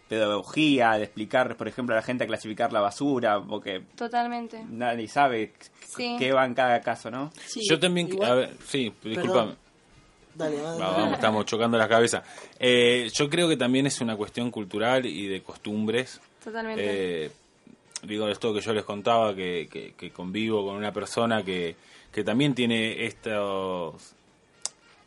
pedagogía 0.07 0.91
de 0.93 1.03
explicar, 1.05 1.55
por 1.57 1.67
ejemplo, 1.67 1.95
a 1.95 1.99
la 1.99 2.03
gente 2.03 2.25
a 2.25 2.27
clasificar 2.27 2.71
la 2.71 2.81
basura, 2.81 3.41
porque 3.41 3.81
Totalmente. 3.95 4.63
nadie 4.69 5.07
sabe 5.07 5.53
Sí. 5.87 6.15
qué 6.19 6.31
va 6.31 6.45
en 6.45 6.53
cada 6.53 6.79
caso, 6.81 7.09
¿no? 7.09 7.31
Sí, 7.45 7.61
Yo 7.67 7.79
también, 7.79 8.07
igual- 8.09 8.31
a 8.31 8.35
ver, 8.35 8.57
sí, 8.65 8.93
disculpame. 9.03 9.55
Dale, 10.35 10.57
dale. 10.61 10.79
Va, 10.79 10.91
vamos, 10.91 11.13
estamos 11.13 11.45
chocando 11.45 11.77
las 11.77 11.87
cabezas. 11.87 12.23
Eh, 12.59 13.09
yo 13.13 13.29
creo 13.29 13.47
que 13.47 13.57
también 13.57 13.85
es 13.85 14.01
una 14.01 14.15
cuestión 14.15 14.49
cultural 14.51 15.05
y 15.05 15.27
de 15.27 15.41
costumbres. 15.43 16.19
Totalmente. 16.43 17.25
Eh, 17.25 17.31
digo, 18.03 18.27
esto 18.27 18.53
que 18.53 18.61
yo 18.61 18.73
les 18.73 18.83
contaba, 18.83 19.33
que, 19.35 19.67
que- 19.71 19.93
que 19.97 20.11
convivo 20.11 20.65
con 20.65 20.75
una 20.75 20.91
persona 20.91 21.43
que, 21.43 21.75
que 22.11 22.23
también 22.23 22.53
tiene 22.53 23.05
estos, 23.05 24.13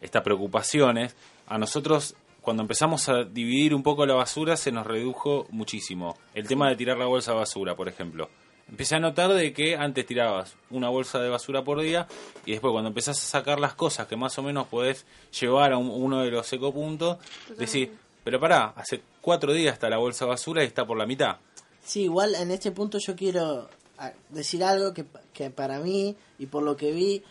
estas 0.01 0.23
preocupaciones. 0.23 1.15
A 1.47 1.59
nosotros, 1.59 2.15
cuando 2.41 2.63
empezamos 2.63 3.09
a 3.09 3.25
dividir 3.25 3.75
un 3.75 3.83
poco 3.83 4.07
la 4.07 4.15
basura, 4.15 4.57
se 4.57 4.73
nos 4.73 4.87
redujo 4.87 5.47
muchísimo. 5.51 6.17
El 6.35 6.47
tema 6.49 6.69
de 6.69 6.77
tirar 6.77 6.97
la 6.99 7.07
bolsa 7.07 7.33
de 7.33 7.39
basura, 7.39 7.75
por 7.77 7.89
ejemplo. 7.89 8.29
Empecé 8.69 8.97
a 8.97 8.99
notar 8.99 9.33
de 9.33 9.53
que 9.53 9.77
antes 9.77 10.05
tirabas 10.07 10.57
una 10.71 10.89
bolsa 10.89 11.21
de 11.21 11.29
basura 11.29 11.63
por 11.63 11.81
día 11.81 12.09
y 12.45 12.51
después 12.51 12.73
cuando 12.73 12.89
empezás 12.89 13.17
a 13.23 13.27
sacar 13.39 13.61
las 13.61 13.75
cosas 13.75 14.09
que 14.09 14.17
más 14.17 14.37
o 14.39 14.43
menos 14.43 14.67
podés 14.67 15.07
llevar 15.41 15.73
a 15.73 15.77
un- 15.77 15.89
uno 15.91 16.23
de 16.25 16.33
los 16.33 16.53
ecopuntos, 16.53 17.19
decís, 17.57 17.91
pero 18.27 18.41
pará, 18.41 18.73
hace 18.75 19.03
cuatro 19.21 19.53
días 19.53 19.75
está 19.75 19.89
la 19.89 19.99
bolsa 19.99 20.27
basura 20.27 20.65
y 20.65 20.67
está 20.67 20.85
por 20.85 20.99
la 20.99 21.07
mitad. 21.07 21.37
Sí, 21.85 22.03
igual 22.03 22.35
en 22.35 22.51
este 22.51 22.73
punto 22.73 22.99
yo 22.99 23.15
quiero 23.15 23.69
ah, 23.99 24.11
decir 24.31 24.65
algo 24.65 24.93
que, 24.93 25.05
que 25.33 25.51
para 25.51 25.79
mí 25.79 26.17
y 26.37 26.47
por 26.47 26.65
lo 26.65 26.77
que 26.77 26.91
vi, 26.91 27.23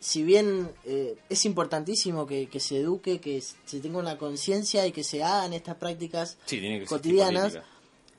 si 0.00 0.24
bien 0.24 0.68
eh, 0.84 1.16
es 1.28 1.44
importantísimo 1.44 2.26
que, 2.26 2.48
que 2.48 2.58
se 2.58 2.78
eduque, 2.78 3.20
que 3.20 3.40
se 3.40 3.78
tenga 3.78 3.98
una 4.00 4.18
conciencia 4.18 4.84
y 4.84 4.90
que 4.90 5.04
se 5.04 5.22
hagan 5.22 5.52
estas 5.52 5.76
prácticas 5.76 6.38
Sí, 6.44 6.58
tiene 6.58 6.78
que 6.78 6.82
existir 6.82 7.12
cotidianas, 7.12 7.60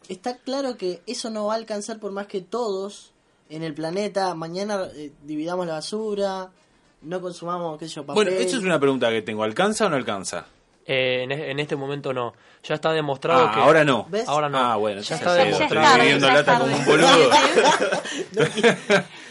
está 0.07 0.37
claro 0.37 0.77
que 0.77 1.01
eso 1.07 1.29
no 1.29 1.47
va 1.47 1.55
a 1.55 1.57
alcanzar 1.57 1.99
por 1.99 2.13
más 2.13 2.27
que 2.27 2.39
todos 2.39 3.11
en 3.49 3.63
el 3.63 3.73
planeta 3.73 4.33
mañana 4.33 4.87
eh, 4.95 5.11
dividamos 5.25 5.67
la 5.67 5.73
basura, 5.73 6.51
no 7.01 7.19
consumamos, 7.19 7.77
qué 7.77 7.89
sé 7.89 7.95
yo, 7.95 8.05
papel. 8.05 8.23
Bueno, 8.23 8.31
esto 8.39 8.55
es 8.55 8.63
una 8.63 8.79
pregunta 8.79 9.09
que 9.09 9.21
tengo. 9.23 9.43
¿Alcanza 9.43 9.87
o 9.87 9.89
no 9.89 9.97
alcanza? 9.97 10.47
Eh, 10.89 11.23
en, 11.23 11.31
en 11.33 11.59
este 11.59 11.75
momento 11.75 12.13
no. 12.13 12.33
Ya 12.63 12.75
está 12.75 12.91
demostrado 12.93 13.47
Ah, 13.47 13.51
que... 13.53 13.59
ahora 13.59 13.83
no. 13.83 14.05
¿Ves? 14.09 14.27
Ahora 14.27 14.47
no. 14.47 14.57
Ah, 14.57 14.75
bueno, 14.77 15.01
Ya 15.01 15.09
ya, 15.09 15.15
está 15.15 15.33
demostrado. 15.33 15.85
estoy 15.85 15.99
viviendo 16.01 16.27
lata 16.29 16.59
como 16.59 16.75
un 16.75 16.85
boludo. 16.85 17.29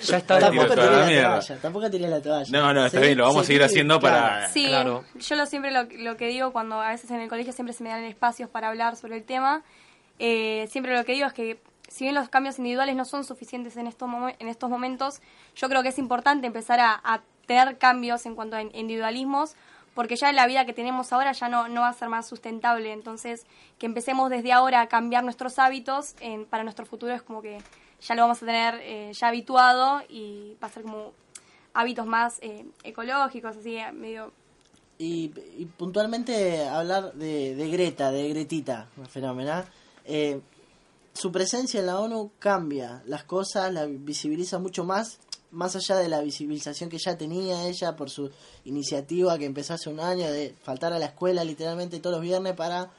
Ya 0.03 0.17
está 0.19 0.39
Tampoco 0.39 0.69
tiré 0.75 0.87
la 0.87 1.01
la 1.09 1.41
toalla, 1.41 1.61
tampoco 1.63 1.91
tiré 1.91 2.09
la 2.09 2.21
toalla. 2.23 2.51
No, 2.61 2.75
no, 2.75 2.87
está 2.87 2.99
Sí, 3.01 3.05
bien, 3.07 3.19
lo 3.19 3.25
vamos 3.25 3.43
a 3.43 3.45
seguir 3.47 3.63
sí, 3.63 3.67
haciendo 3.67 3.99
claro. 3.99 4.17
para... 4.17 4.49
Sí, 4.51 4.67
Claro. 4.69 5.05
yo 5.19 5.37
lo 5.37 5.47
siempre 5.47 5.71
lo, 5.71 5.85
lo 5.85 6.17
que 6.17 6.27
digo 6.29 6.53
cuando 6.53 6.81
a 6.81 6.91
veces 6.91 7.11
en 7.11 7.21
el 7.21 7.29
colegio 7.29 7.53
siempre 7.53 7.73
se 7.73 7.83
me 7.83 7.91
dan 7.91 8.05
espacios 8.05 8.49
para 8.51 8.69
hablar 8.69 8.97
sobre 8.97 9.17
el 9.17 9.25
tema, 9.25 9.63
eh, 10.19 10.67
siempre 10.71 10.95
lo 10.97 11.05
que 11.05 11.13
digo 11.13 11.27
es 11.27 11.33
que 11.33 11.61
si 11.89 12.05
bien 12.05 12.15
los 12.15 12.29
cambios 12.29 12.59
individuales 12.59 12.95
no 12.97 13.05
son 13.05 13.25
suficientes 13.25 13.77
en 13.77 13.87
estos, 13.87 14.09
en 14.39 14.49
estos 14.49 14.69
momentos, 14.71 15.21
yo 15.55 15.69
creo 15.69 15.83
que 15.83 15.89
es 15.89 15.99
importante 15.99 16.47
empezar 16.47 16.81
a, 16.81 17.01
a 17.03 17.23
tener 17.47 17.79
cambios 17.79 18.27
en 18.27 18.35
cuanto 18.35 18.57
a 18.57 18.63
in- 18.63 18.71
individualismos, 18.75 19.55
porque 19.97 20.15
ya 20.15 20.31
la 20.33 20.47
vida 20.47 20.65
que 20.65 20.73
tenemos 20.73 21.13
ahora 21.13 21.33
ya 21.33 21.49
no, 21.49 21.67
no 21.67 21.81
va 21.81 21.89
a 21.89 21.93
ser 21.93 22.09
más 22.09 22.29
sustentable, 22.29 22.93
entonces 22.93 23.45
que 23.79 23.87
empecemos 23.87 24.31
desde 24.31 24.53
ahora 24.53 24.83
a 24.83 24.87
cambiar 24.87 25.25
nuestros 25.25 25.59
hábitos 25.59 26.15
en- 26.21 26.45
para 26.47 26.63
nuestro 26.63 26.87
futuro 26.87 27.13
es 27.13 27.23
como 27.23 27.43
que 27.43 27.59
ya 28.01 28.15
lo 28.15 28.23
vamos 28.23 28.41
a 28.43 28.47
tener 28.47 28.75
eh, 28.83 29.11
ya 29.13 29.27
habituado 29.29 30.03
y 30.09 30.57
va 30.63 30.69
a 30.69 30.71
ser 30.71 30.85
como 30.85 31.13
hábitos 31.75 32.07
más 32.07 32.39
eh, 32.43 32.65
ecológicos, 32.85 33.57
así 33.57 33.77
eh, 33.77 33.91
medio 33.93 34.33
Y, 34.99 35.33
y 35.59 35.67
puntualmente 35.77 36.67
hablar 36.69 37.13
de, 37.15 37.55
de 37.55 37.69
Greta, 37.71 38.11
de 38.13 38.29
Gretita, 38.31 38.89
una 38.97 39.09
fenómena. 39.09 39.65
Eh, 40.05 40.41
su 41.13 41.33
presencia 41.33 41.81
en 41.81 41.87
la 41.87 41.99
ONU 42.01 42.31
cambia 42.39 43.03
las 43.07 43.25
cosas, 43.25 43.73
la 43.73 43.87
visibiliza 43.87 44.59
mucho 44.59 44.85
más, 44.85 45.19
más 45.57 45.75
allá 45.75 45.97
de 45.97 46.09
la 46.09 46.21
visibilización 46.21 46.91
que 46.91 46.99
ya 46.99 47.17
tenía 47.17 47.67
ella 47.67 47.97
por 47.97 48.11
su 48.11 48.31
iniciativa 48.67 49.39
que 49.39 49.47
empezó 49.47 49.75
hace 49.75 49.89
un 49.89 50.01
año 50.01 50.31
de 50.31 50.55
faltar 50.63 50.93
a 50.93 50.99
la 50.99 51.07
escuela 51.07 51.45
literalmente 51.45 51.99
todos 51.99 52.17
los 52.17 52.23
viernes 52.23 52.55
para 52.55 52.91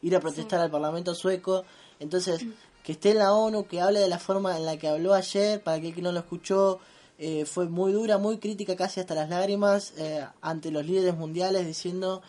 ir 0.00 0.16
a 0.16 0.20
protestar 0.20 0.60
al 0.60 0.70
Parlamento 0.70 1.14
sueco. 1.14 1.64
Entonces, 2.00 2.40
que 2.82 2.92
esté 2.92 3.10
en 3.10 3.18
la 3.18 3.34
ONU, 3.34 3.66
que 3.66 3.82
hable 3.82 4.00
de 4.00 4.08
la 4.08 4.18
forma 4.18 4.56
en 4.56 4.64
la 4.64 4.78
que 4.78 4.88
habló 4.88 5.12
ayer, 5.12 5.62
para 5.62 5.76
aquel 5.76 5.94
que 5.94 6.00
no 6.00 6.10
lo 6.10 6.20
escuchó, 6.20 6.80
eh, 7.18 7.44
fue 7.44 7.66
muy 7.66 7.92
dura, 7.92 8.16
muy 8.16 8.38
crítica, 8.38 8.76
casi 8.76 9.00
hasta 9.00 9.14
las 9.14 9.28
lágrimas, 9.28 9.92
eh, 9.98 10.26
ante 10.40 10.70
los 10.70 10.86
líderes 10.86 11.16
mundiales, 11.16 11.66
diciendo 11.66 12.22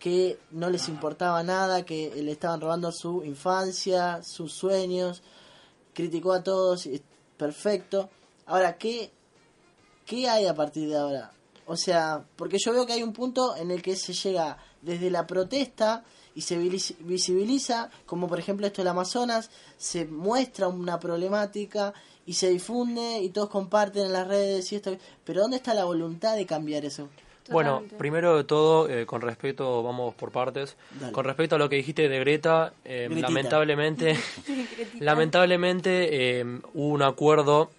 que 0.00 0.38
no 0.50 0.70
les 0.70 0.88
importaba 0.88 1.42
nada, 1.44 1.84
que 1.84 2.12
le 2.16 2.32
estaban 2.32 2.60
robando 2.60 2.90
su 2.90 3.22
infancia, 3.24 4.22
sus 4.24 4.52
sueños, 4.52 5.22
criticó 5.94 6.32
a 6.32 6.42
todos, 6.42 6.88
perfecto. 7.36 8.08
Ahora, 8.46 8.78
¿qué, 8.78 9.12
¿qué 10.10 10.28
hay 10.28 10.46
a 10.46 10.54
partir 10.54 10.88
de 10.88 10.96
ahora? 10.98 11.30
O 11.66 11.76
sea, 11.76 12.24
porque 12.34 12.56
yo 12.58 12.72
veo 12.72 12.84
que 12.84 12.94
hay 12.94 13.02
un 13.04 13.12
punto 13.12 13.54
en 13.56 13.70
el 13.70 13.80
que 13.80 13.94
se 13.94 14.12
llega 14.12 14.58
desde 14.82 15.08
la 15.08 15.24
protesta 15.26 16.02
y 16.34 16.40
se 16.40 16.58
visi- 16.58 16.96
visibiliza, 17.00 17.90
como 18.06 18.26
por 18.28 18.38
ejemplo 18.40 18.66
esto 18.66 18.82
del 18.82 18.88
Amazonas, 18.88 19.50
se 19.78 20.04
muestra 20.06 20.66
una 20.66 20.98
problemática 20.98 21.92
y 22.26 22.32
se 22.32 22.48
difunde 22.50 23.20
y 23.20 23.28
todos 23.28 23.50
comparten 23.50 24.06
en 24.06 24.12
las 24.12 24.26
redes 24.26 24.72
y 24.72 24.76
esto, 24.76 24.96
pero 25.24 25.42
¿dónde 25.42 25.58
está 25.58 25.72
la 25.74 25.84
voluntad 25.84 26.34
de 26.34 26.44
cambiar 26.44 26.84
eso? 26.84 27.08
Bueno, 27.48 27.82
primero 27.98 28.36
de 28.36 28.44
todo, 28.44 28.88
eh, 28.88 29.06
con 29.06 29.20
respecto, 29.22 29.82
vamos 29.82 30.14
por 30.14 30.30
partes. 30.30 30.76
Dale. 31.00 31.12
Con 31.12 31.24
respecto 31.24 31.56
a 31.56 31.58
lo 31.58 31.68
que 31.68 31.76
dijiste 31.76 32.08
de 32.08 32.18
Greta, 32.20 32.72
eh, 32.84 33.08
lamentablemente, 33.10 34.16
lamentablemente 35.00 36.38
eh, 36.40 36.44
hubo 36.74 36.88
un 36.88 37.02
acuerdo, 37.02 37.70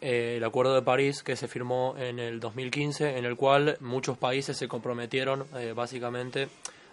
eh, 0.00 0.34
el 0.36 0.44
Acuerdo 0.44 0.74
de 0.74 0.82
París, 0.82 1.22
que 1.22 1.36
se 1.36 1.48
firmó 1.48 1.94
en 1.98 2.18
el 2.18 2.38
2015, 2.40 3.16
en 3.18 3.24
el 3.24 3.36
cual 3.36 3.76
muchos 3.80 4.18
países 4.18 4.56
se 4.56 4.68
comprometieron 4.68 5.44
eh, 5.56 5.72
básicamente 5.74 6.48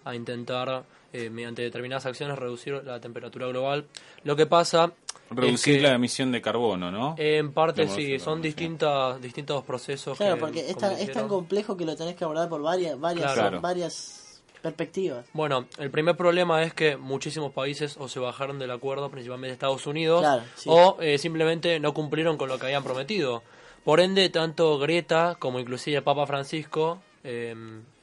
a 0.05 0.15
intentar, 0.15 0.83
eh, 1.13 1.29
mediante 1.29 1.61
determinadas 1.61 2.05
acciones, 2.05 2.37
reducir 2.37 2.81
la 2.83 2.99
temperatura 2.99 3.47
global. 3.47 3.85
Lo 4.23 4.35
que 4.35 4.45
pasa 4.45 4.91
Reducir 5.29 5.75
es 5.75 5.81
que, 5.81 5.87
la 5.87 5.95
emisión 5.95 6.31
de 6.31 6.41
carbono, 6.41 6.91
¿no? 6.91 7.15
en 7.17 7.53
parte 7.53 7.87
sí, 7.87 8.19
son 8.19 8.41
distintas, 8.41 9.21
distintos 9.21 9.63
procesos. 9.63 10.17
Claro, 10.17 10.35
que 10.35 10.39
porque 10.41 10.69
es 10.69 10.77
tan, 10.77 10.91
es 10.93 11.11
tan 11.11 11.23
convirtieron- 11.25 11.27
complejo 11.29 11.77
que 11.77 11.85
lo 11.85 11.95
tenés 11.95 12.15
que 12.15 12.23
abordar 12.25 12.49
por 12.49 12.61
varias, 12.61 12.99
varias, 12.99 13.33
Claro. 13.33 13.61
varias 13.61 14.19
perspectivas. 14.63 15.27
Bueno, 15.33 15.67
el 15.77 15.91
primer 15.91 16.17
problema 16.17 16.63
es 16.63 16.73
que 16.73 16.97
muchísimos 16.97 17.51
países 17.51 17.97
o 17.99 18.07
se 18.07 18.19
bajaron 18.19 18.57
del 18.57 18.71
acuerdo, 18.71 19.11
principalmente 19.11 19.53
Estados 19.53 19.85
Unidos, 19.85 20.21
Claro, 20.21 20.43
sí. 20.55 20.69
o 20.71 20.97
eh, 21.01 21.19
simplemente 21.19 21.79
no 21.79 21.93
cumplieron 21.93 22.37
con 22.37 22.49
lo 22.49 22.57
que 22.57 22.65
habían 22.65 22.83
prometido. 22.83 23.43
Por 23.83 23.99
ende, 23.99 24.29
tanto 24.29 24.79
Greta 24.79 25.35
como 25.37 25.59
inclusive 25.59 25.97
el 25.97 26.03
Papa 26.03 26.25
Francisco 26.25 26.99
eh, 27.25 27.53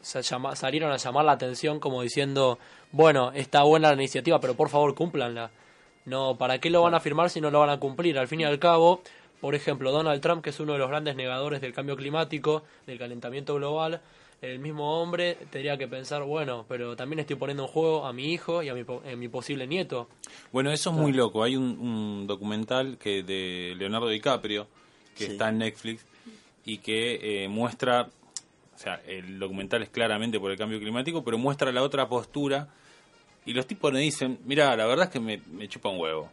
se 0.00 0.22
llama- 0.22 0.54
salieron 0.54 0.92
a 0.92 0.96
llamar 0.98 1.24
la 1.24 1.32
atención 1.32 1.80
como 1.80 2.02
diciendo, 2.02 2.58
bueno, 2.92 3.32
está 3.34 3.62
buena 3.64 3.88
la 3.88 3.94
iniciativa, 3.94 4.38
pero 4.40 4.54
por 4.54 4.68
favor 4.68 4.94
cúmplanla. 4.94 5.50
No, 6.04 6.36
¿para 6.36 6.58
qué 6.58 6.70
lo 6.70 6.82
van 6.82 6.94
a 6.94 7.00
firmar 7.00 7.30
si 7.30 7.40
no 7.40 7.50
lo 7.50 7.60
van 7.60 7.70
a 7.70 7.78
cumplir? 7.80 8.18
Al 8.18 8.28
fin 8.28 8.40
y 8.40 8.44
al 8.44 8.58
cabo, 8.58 9.02
por 9.40 9.54
ejemplo, 9.54 9.90
Donald 9.92 10.20
Trump, 10.22 10.42
que 10.42 10.50
es 10.50 10.60
uno 10.60 10.72
de 10.74 10.78
los 10.78 10.88
grandes 10.88 11.16
negadores 11.16 11.60
del 11.60 11.72
cambio 11.74 11.96
climático, 11.96 12.62
del 12.86 12.98
calentamiento 12.98 13.54
global, 13.54 14.00
el 14.42 14.58
mismo 14.58 15.00
hombre 15.02 15.36
tendría 15.50 15.76
que 15.76 15.86
pensar, 15.86 16.22
bueno, 16.22 16.64
pero 16.68 16.96
también 16.96 17.20
estoy 17.20 17.36
poniendo 17.36 17.64
en 17.64 17.68
juego 17.68 18.06
a 18.06 18.12
mi 18.12 18.32
hijo 18.32 18.62
y 18.62 18.68
a 18.68 18.74
mi, 18.74 18.84
po- 18.84 19.02
a 19.10 19.14
mi 19.16 19.28
posible 19.28 19.66
nieto. 19.66 20.08
Bueno, 20.52 20.70
eso 20.72 20.90
es 20.90 20.96
muy 20.96 21.12
loco. 21.12 21.42
Hay 21.42 21.56
un, 21.56 21.64
un 21.78 22.26
documental 22.26 22.96
que 22.98 23.22
de 23.22 23.74
Leonardo 23.76 24.08
DiCaprio 24.08 24.66
que 25.16 25.26
Sí. 25.26 25.32
está 25.32 25.50
en 25.50 25.58
Netflix 25.58 26.04
y 26.64 26.78
que 26.78 27.44
eh, 27.44 27.48
muestra 27.48 28.08
sea, 28.76 29.02
el 29.06 29.38
documental 29.38 29.82
es 29.82 29.90
claramente 29.90 30.40
por 30.40 30.50
el 30.50 30.56
cambio 30.56 30.78
climático, 30.80 31.22
pero 31.22 31.36
muestra 31.36 31.70
la 31.70 31.82
otra 31.82 32.08
postura 32.08 32.68
y 33.44 33.52
los 33.52 33.66
tipos 33.66 33.92
le 33.92 34.00
dicen, 34.00 34.38
mira, 34.46 34.74
la 34.74 34.86
verdad 34.86 35.06
es 35.06 35.10
que 35.12 35.20
me, 35.20 35.42
me 35.52 35.68
chupa 35.68 35.90
un 35.90 35.98
huevo. 36.00 36.30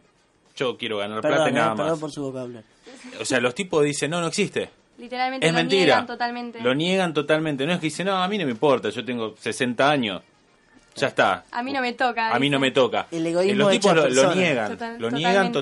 Yo 0.56 0.78
quiero 0.78 0.96
ganar 0.98 1.20
plata 1.20 1.50
y 1.50 1.52
nada 1.52 1.72
eh, 1.72 1.76
perdón 1.76 1.90
más. 1.92 2.00
por 2.00 2.10
su 2.10 2.22
vocabulario. 2.22 2.66
O 3.20 3.24
sea, 3.26 3.38
los 3.40 3.54
tipos 3.54 3.84
dicen, 3.84 4.10
no, 4.10 4.20
no 4.22 4.28
existe. 4.28 4.70
Literalmente 4.98 5.46
Es 5.46 5.52
lo 5.52 5.58
mentira. 5.58 5.84
niegan 5.84 6.06
totalmente. 6.06 6.60
Lo 6.60 6.74
niegan 6.74 7.14
totalmente. 7.14 7.64
No 7.66 7.72
es 7.72 7.78
que 7.78 7.86
dicen, 7.86 8.06
no, 8.06 8.22
a 8.22 8.28
mí 8.28 8.36
no 8.36 8.44
me 8.44 8.50
importa, 8.50 8.90
yo 8.90 9.04
tengo 9.04 9.34
60 9.38 9.90
años. 9.90 10.22
Ya 10.96 11.06
está. 11.06 11.44
A 11.52 11.62
mí 11.62 11.72
no 11.72 11.80
me 11.80 11.92
toca. 11.92 12.34
A 12.34 12.38
mí 12.40 12.50
no 12.50 12.58
me 12.58 12.72
toca. 12.72 13.06
El 13.12 13.24
egoísmo 13.24 13.52
Eh, 13.52 13.54
Los 13.56 13.70
tipos 13.70 13.94
lo, 13.94 14.08
lo 14.08 14.34
niegan. 14.34 14.70
Total- 14.72 14.98
lo 15.00 15.10
niegan 15.12 15.52
totalmente. 15.52 15.60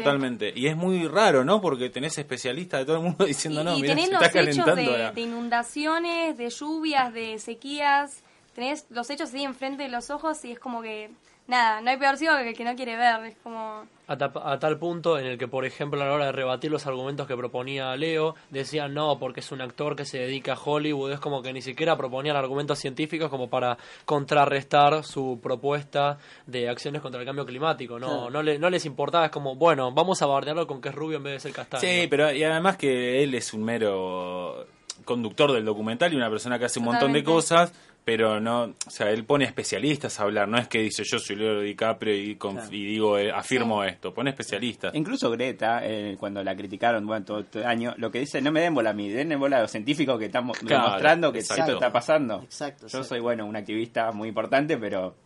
totalmente. 0.49 0.53
Y 0.57 0.67
es 0.69 0.77
muy 0.77 1.07
raro, 1.09 1.45
¿no? 1.45 1.61
Porque 1.61 1.91
tenés 1.91 2.17
especialistas 2.17 2.81
de 2.81 2.87
todo 2.87 2.97
el 2.97 3.03
mundo 3.03 3.25
diciendo, 3.27 3.63
no, 3.63 3.75
y, 3.75 3.81
y 3.81 3.83
mirá, 3.83 3.95
tenés 3.95 4.07
se 4.07 4.13
los 4.15 4.23
está 4.23 4.41
hechos 4.41 4.57
calentando 4.65 4.93
de, 4.99 5.11
de 5.13 5.21
inundaciones, 5.21 6.39
de 6.39 6.49
lluvias, 6.49 7.13
de 7.13 7.39
sequías. 7.39 8.23
Tenés 8.55 8.87
los 8.89 9.11
hechos 9.11 9.29
así 9.29 9.43
enfrente 9.45 9.83
de 9.83 9.91
los 9.91 10.09
ojos 10.09 10.43
y 10.47 10.53
es 10.53 10.59
como 10.59 10.81
que, 10.81 11.11
nada, 11.47 11.81
no 11.81 11.91
hay 11.91 11.97
peor 11.97 12.17
ciego 12.17 12.37
que 12.39 12.51
el 12.51 12.57
que 12.57 12.65
no 12.65 12.75
quiere 12.77 12.97
ver. 12.97 13.25
Es 13.27 13.37
como, 13.43 13.85
A, 14.09 14.17
ta- 14.17 14.33
a 14.45 14.59
tal 14.59 14.79
punto 14.79 15.19
en 15.19 15.27
el 15.27 15.37
que, 15.39 15.49
por 15.49 15.65
ejemplo, 15.65 16.01
a 16.01 16.07
la 16.07 16.13
hora 16.13 16.27
de 16.27 16.33
rebatir 16.33 16.71
los 16.71 16.87
argumentos 16.87 17.27
que 17.27 17.37
proponía 17.37 17.95
Leo, 17.97 18.35
decían 18.51 18.95
no, 18.95 19.19
porque 19.19 19.41
es 19.41 19.51
un 19.53 19.61
actor 19.61 19.97
que 19.97 20.05
se 20.05 20.19
dedica 20.19 20.53
a 20.55 20.59
Hollywood. 20.63 21.13
Es 21.13 21.21
como 21.21 21.43
que 21.43 21.53
ni 21.53 21.61
siquiera 21.63 21.97
proponían 21.97 22.37
argumentos 22.37 22.79
científicos 22.79 23.29
como 23.31 23.49
para 23.51 23.77
contrarrestar 24.05 25.05
su 25.05 25.39
propuesta 25.43 26.19
de 26.47 26.69
acciones 26.69 27.01
contra 27.03 27.21
el 27.21 27.27
cambio 27.27 27.45
climático. 27.47 27.99
No, 27.99 28.07
Claro. 28.07 28.31
no, 28.31 28.43
le- 28.43 28.59
no 28.59 28.71
les 28.71 28.85
importaba. 28.87 29.27
Es 29.27 29.31
como, 29.31 29.55
bueno, 29.57 29.93
vamos 29.93 30.21
a 30.23 30.27
bardearlo 30.27 30.67
con 30.67 30.81
que 30.81 30.89
es 30.91 30.95
rubio 30.95 31.19
en 31.19 31.23
vez 31.25 31.33
de 31.35 31.41
ser 31.41 31.53
castaño. 31.53 31.81
Sí, 31.81 32.07
pero 32.09 32.33
y 32.33 32.43
además 32.45 32.77
que 32.77 33.23
él 33.23 33.35
es 33.35 33.53
un 33.55 33.65
mero 33.65 34.67
conductor 35.05 35.53
del 35.53 35.65
documental 35.65 36.13
y 36.13 36.17
una 36.17 36.29
persona 36.31 36.59
que 36.59 36.65
hace 36.65 36.79
un 36.81 36.87
montón 36.87 37.13
de 37.13 37.23
cosas, 37.23 37.73
pero 38.07 38.39
no, 38.41 38.73
o 38.87 38.91
sea, 38.91 39.11
él 39.11 39.25
pone 39.25 39.45
especialistas 39.47 40.21
a 40.21 40.23
hablar, 40.23 40.47
no 40.47 40.59
es 40.59 40.69
que 40.69 40.79
dice 40.79 41.03
yo 41.05 41.19
soy 41.19 41.35
Leo 41.35 41.61
DiCaprio 41.61 42.15
y, 42.15 42.37
conf- 42.37 42.53
Claro. 42.55 42.69
y 42.77 42.87
digo, 42.87 43.19
eh, 43.19 43.33
afirmo 43.33 43.83
esto, 43.83 44.15
pone 44.15 44.31
especialistas. 44.31 44.95
Incluso 44.95 45.29
Greta, 45.33 45.81
eh, 45.83 46.17
cuando 46.17 46.45
la 46.45 46.55
criticaron 46.57 47.05
bueno, 47.05 47.25
todo 47.25 47.41
este 47.41 47.65
año, 47.65 47.95
lo 47.97 48.09
que 48.13 48.21
dice, 48.21 48.41
no 48.41 48.53
me 48.53 48.61
den 48.61 48.75
bola 48.75 48.91
a 48.91 48.93
mí, 48.93 49.09
den 49.11 49.37
bola 49.41 49.59
a 49.59 49.63
los 49.63 49.73
científicos 49.73 50.21
que 50.21 50.27
estamos 50.27 50.57
Claro, 50.61 50.85
demostrando 50.85 51.33
que 51.33 51.41
exacto. 51.41 51.63
esto 51.65 51.75
está 51.75 51.91
pasando. 51.93 52.43
Exacto, 52.45 52.87
Yo 52.87 53.03
soy, 53.03 53.19
bueno, 53.19 53.45
un 53.45 53.57
activista 53.57 54.13
muy 54.13 54.29
importante, 54.29 54.79
pero 54.79 55.17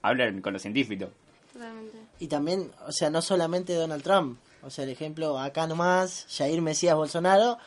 hablen 0.00 0.40
con 0.40 0.54
los 0.54 0.62
científicos. 0.62 1.10
totalmente. 1.52 1.98
Y 2.20 2.26
también, 2.28 2.70
o 2.86 2.90
sea, 2.92 3.10
no 3.10 3.20
solamente 3.20 3.74
Donald 3.74 4.02
Trump. 4.02 4.38
O 4.62 4.70
sea, 4.70 4.84
el 4.84 4.90
ejemplo, 4.90 5.38
acá 5.38 5.66
nomás, 5.66 6.26
Jair 6.36 6.62
Mesías 6.62 6.96
Bolsonaro, 6.96 7.58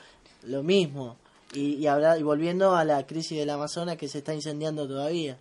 lo 0.43 0.63
mismo. 0.63 1.15
Y, 1.53 1.75
y, 1.75 1.87
habla- 1.87 2.17
y 2.17 2.23
volviendo 2.23 2.75
a 2.75 2.83
la 2.85 3.05
crisis 3.05 3.37
del 3.37 3.49
Amazonas 3.49 3.97
que 3.97 4.07
se 4.07 4.19
está 4.19 4.33
incendiando 4.33 4.87
todavía. 4.87 5.37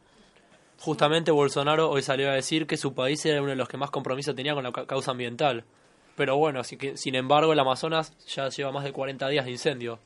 Justamente 0.81 1.31
Bolsonaro 1.31 1.91
hoy 1.91 2.03
salió 2.03 2.31
a 2.31 2.35
decir 2.35 2.67
que 2.67 2.77
su 2.77 2.95
país 2.95 3.25
era 3.27 3.41
uno 3.41 3.51
de 3.51 3.57
los 3.57 3.69
que 3.69 3.77
más 3.77 3.91
compromiso 3.91 4.35
tenía 4.35 4.55
con 4.55 4.65
la 4.65 4.73
ca- 4.73 4.87
causa 4.87 5.11
ambiental. 5.11 5.65
Pero 6.17 6.37
bueno, 6.37 6.61
así 6.61 6.77
que, 6.77 6.97
sin 6.97 7.15
embargo, 7.15 7.53
el 7.53 7.59
Amazonas 7.59 8.13
ya 8.27 8.49
lleva 8.49 8.73
más 8.73 8.85
de 8.85 8.93
40 8.93 9.29
días 9.29 9.45
de 9.45 9.51
incendio. 9.53 9.99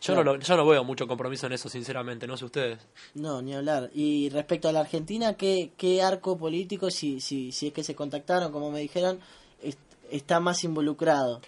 Yo, 0.00 0.12
Claro. 0.14 0.24
no 0.24 0.32
lo- 0.34 0.40
yo 0.40 0.56
no 0.56 0.66
veo 0.66 0.84
mucho 0.84 1.06
compromiso 1.06 1.46
en 1.46 1.52
eso, 1.54 1.68
sinceramente, 1.68 2.26
no 2.26 2.36
sé 2.36 2.44
ustedes. 2.44 2.78
No, 3.14 3.40
ni 3.40 3.54
hablar. 3.54 3.88
Y 3.94 4.28
respecto 4.30 4.68
a 4.68 4.72
la 4.72 4.80
Argentina, 4.80 5.34
¿qué, 5.34 5.70
qué 5.78 6.02
arco 6.02 6.36
político, 6.36 6.90
si, 6.90 7.20
si, 7.20 7.52
si 7.52 7.68
es 7.68 7.72
que 7.72 7.82
se 7.84 7.94
contactaron, 7.94 8.52
como 8.52 8.70
me 8.70 8.80
dijeron, 8.80 9.18
est- 9.62 9.78
está 10.10 10.40
más 10.40 10.62
involucrado? 10.64 11.40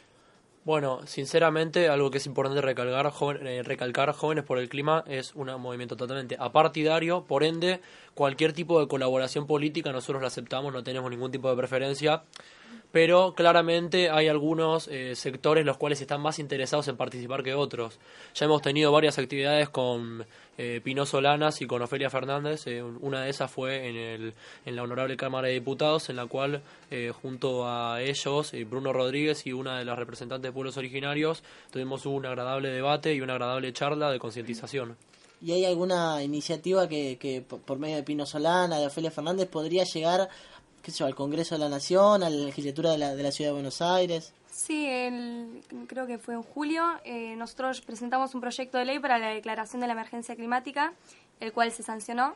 Bueno, 0.67 0.99
sinceramente, 1.07 1.89
algo 1.89 2.11
que 2.11 2.19
es 2.19 2.27
importante 2.27 2.61
recalcar, 2.61 3.09
joven- 3.13 3.47
eh, 3.47 3.63
recalcar 3.63 4.11
Jóvenes 4.13 4.43
por 4.43 4.59
el 4.59 4.69
Clima 4.69 5.05
es 5.07 5.33
un 5.37 5.47
movimiento 5.61 5.97
totalmente 5.97 6.37
apartidario, 6.41 7.23
por 7.25 7.45
ende, 7.45 7.81
cualquier 8.15 8.53
tipo 8.53 8.81
de 8.81 8.89
colaboración 8.89 9.47
política 9.47 9.93
nosotros 9.93 10.21
la 10.23 10.27
aceptamos, 10.27 10.73
no 10.73 10.83
tenemos 10.83 11.09
ningún 11.09 11.31
tipo 11.31 11.49
de 11.49 11.57
preferencia, 11.57 12.25
pero 12.97 13.35
claramente 13.35 14.09
hay 14.09 14.29
algunos 14.29 14.89
eh, 14.89 15.15
sectores 15.17 15.67
los 15.67 15.77
cuales 15.77 16.01
están 16.01 16.23
más 16.23 16.39
interesados 16.39 16.89
en 16.89 16.97
participar 16.97 17.43
que 17.43 17.53
otros. 17.53 17.99
Ya 18.35 18.47
hemos 18.47 18.63
tenido 18.63 18.91
varias 18.91 19.19
actividades 19.19 19.69
con 19.69 20.25
eh, 20.57 20.81
Pino 20.83 21.05
Solanas 21.05 21.61
y 21.61 21.67
con 21.67 21.83
Ofelia 21.83 22.09
Fernández, 22.09 22.67
eh, 22.67 22.83
una 22.83 23.21
de 23.21 23.29
esas 23.29 23.51
fue 23.51 23.87
en, 23.87 23.97
el, 23.97 24.35
en 24.65 24.77
la 24.77 24.83
Honorable 24.83 25.15
Cámara 25.19 25.49
de 25.49 25.53
Diputados, 25.53 26.09
en 26.09 26.17
la 26.17 26.25
cual 26.25 26.63
eh, 26.91 27.13
junto 27.21 27.69
a 27.69 28.01
ellos, 28.01 28.53
Bruno 28.67 28.95
Rodríguez 28.95 29.47
y 29.47 29.53
una 29.53 29.79
de 29.79 29.85
las 29.85 29.99
representantes 29.99 30.49
de 30.49 30.55
pueblos 30.55 30.79
originarios, 30.79 31.43
tuvimos 31.71 32.07
un 32.07 32.25
agradable 32.25 32.71
debate 32.71 33.13
y 33.13 33.21
una 33.21 33.35
agradable 33.35 33.75
charla 33.75 34.11
de 34.11 34.19
concientización. 34.19 34.97
¿Y 35.43 35.53
hay 35.53 35.67
alguna 35.67 36.23
iniciativa 36.23 36.89
que, 36.89 37.19
que 37.19 37.43
por 37.43 37.61
por 37.61 37.79
medio 37.79 37.97
de 37.97 38.05
Pino 38.05 38.25
Solana, 38.25 38.79
de 38.79 38.87
Ofelia 38.87 39.11
Fernández, 39.11 39.51
podría 39.51 39.85
llegar 39.85 40.31
qué 40.87 40.93
sé 40.93 40.99
yo, 40.99 41.07
al 41.07 41.17
Congreso 41.17 41.57
de 41.57 41.59
la 41.59 41.69
Nación, 41.69 42.23
a 42.23 42.31
la 42.31 42.47
legislatura 42.47 42.93
de 42.93 42.99
la, 42.99 43.17
de 43.17 43.23
la 43.25 43.33
Ciudad 43.33 43.51
de 43.51 43.55
Buenos 43.55 43.83
Aires? 43.83 44.33
Sí, 44.53 44.87
el- 44.87 45.63
creo 45.89 46.07
que 46.07 46.17
fue 46.19 46.35
en 46.35 46.45
julio, 46.45 46.85
eh, 47.05 47.35
nosotros 47.37 47.81
presentamos 47.81 48.37
un 48.37 48.41
proyecto 48.41 48.79
de 48.79 48.85
ley 48.85 49.01
para 49.01 49.19
la 49.19 49.31
declaración 49.31 49.81
de 49.81 49.89
la 49.89 49.95
emergencia 49.95 50.37
climática, 50.37 50.93
el 51.41 51.53
cual 51.53 51.73
se 51.73 51.83
sancionó, 51.83 52.35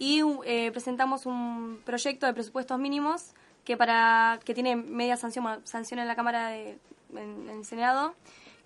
y 0.00 0.20
eh, 0.44 0.70
presentamos 0.72 1.26
un 1.26 1.80
proyecto 1.84 2.26
de 2.26 2.34
presupuestos 2.34 2.76
mínimos 2.78 3.30
que 3.64 3.76
para 3.76 4.40
que 4.44 4.52
tiene 4.52 4.74
media 4.74 5.16
sanción, 5.16 5.44
bueno, 5.44 5.60
sanción 5.64 6.00
en 6.00 6.08
la 6.08 6.16
Cámara 6.16 6.48
de 6.48 6.78
en, 7.12 7.48
en 7.48 7.58
el 7.58 7.64
Senado, 7.64 8.14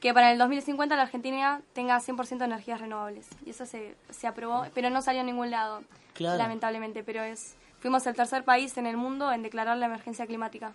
que 0.00 0.14
para 0.14 0.32
el 0.32 0.38
2050 0.38 0.96
la 0.96 1.02
Argentina 1.02 1.60
tenga 1.74 2.00
100% 2.00 2.38
de 2.38 2.44
energías 2.46 2.80
renovables. 2.80 3.26
Y 3.44 3.50
eso 3.50 3.66
se, 3.66 3.94
se 4.08 4.26
aprobó, 4.26 4.64
pero 4.74 4.88
no 4.88 5.02
salió 5.02 5.20
a 5.20 5.24
ningún 5.24 5.50
lado, 5.50 5.82
Claro. 6.14 6.38
lamentablemente, 6.38 7.04
pero 7.04 7.22
es 7.22 7.54
fuimos 7.80 8.06
el 8.06 8.14
tercer 8.14 8.44
país 8.44 8.76
en 8.78 8.86
el 8.86 8.96
mundo 8.96 9.32
en 9.32 9.42
declarar 9.42 9.76
la 9.76 9.86
emergencia 9.86 10.26
climática. 10.26 10.72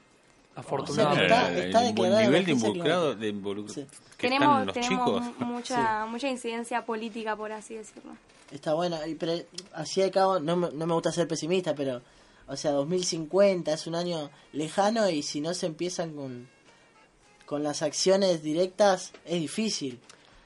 Afortunadamente. 0.56 1.26
está- 1.26 1.52
Eh, 1.54 1.66
está 1.68 1.82
el 1.82 1.88
declarada 1.96 2.22
nivel 2.22 2.46
de 2.46 2.52
involucrado 2.54 3.16
de 3.16 3.34
involu- 3.34 3.68
Sí. 3.68 3.86
que 4.18 4.30
tenemos 4.30 4.60
están 4.60 4.66
los 4.68 4.74
tenemos 4.74 5.06
chicos. 5.22 5.40
mu- 5.40 5.46
mucha 5.54 6.06
mucha 6.06 6.30
incidencia 6.30 6.86
política 6.86 7.36
por 7.36 7.52
así 7.52 7.76
decirlo 7.76 8.12
Está 8.52 8.74
bueno, 8.74 8.98
y- 9.06 9.16
pero 9.16 9.34
así 9.74 10.02
de 10.02 10.12
cabo, 10.12 10.40
no 10.40 10.56
me, 10.56 10.70
no 10.72 10.86
me 10.86 10.94
gusta 10.94 11.12
ser 11.12 11.28
pesimista, 11.28 11.74
pero, 11.76 12.02
o 12.48 12.56
sea, 12.56 12.72
2050 12.72 13.74
es 13.74 13.86
un 13.88 13.96
año 13.96 14.30
lejano 14.54 15.10
y 15.10 15.24
si 15.24 15.42
no 15.42 15.54
se 15.56 15.66
empiezan 15.66 16.14
con, 16.14 16.48
con 17.48 17.64
las 17.64 17.82
acciones 17.82 18.42
directas, 18.44 19.12
es 19.26 19.42
difícil. 19.42 20.00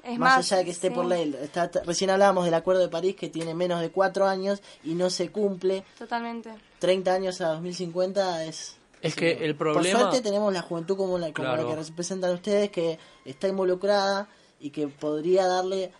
Es 0.03 0.17
más, 0.17 0.37
más, 0.37 0.51
allá 0.51 0.59
de 0.59 0.65
que 0.65 0.71
esté 0.71 0.89
sí, 0.89 0.93
por 0.93 1.05
ley. 1.05 1.35
Está, 1.41 1.69
recién 1.85 2.09
hablábamos 2.09 2.45
del 2.45 2.53
Acuerdo 2.53 2.81
de 2.81 2.89
París 2.89 3.15
que 3.15 3.29
tiene 3.29 3.53
menos 3.53 3.81
de 3.81 3.89
cuatro 3.91 4.27
años 4.27 4.61
y 4.83 4.95
no 4.95 5.09
se 5.09 5.31
cumple. 5.31 5.83
totalmente 5.97 6.51
30 6.79 7.13
años 7.13 7.41
a 7.41 7.49
2050 7.49 8.45
es... 8.45 8.77
Es 9.01 9.15
que 9.15 9.45
el 9.45 9.55
Por 9.55 9.73
problema... 9.73 9.99
suerte 9.99 10.21
tenemos 10.21 10.51
la 10.53 10.61
juventud 10.61 10.97
como 10.97 11.17
la, 11.17 11.31
como 11.31 11.47
Claro. 11.47 11.63
la 11.63 11.69
que 11.69 11.75
representan 11.83 12.33
ustedes, 12.33 12.69
que 12.69 12.99
está 13.23 13.47
involucrada 13.47 14.27
y 14.59 14.71
que 14.71 14.87
podría 14.87 15.47
darle, 15.47 15.91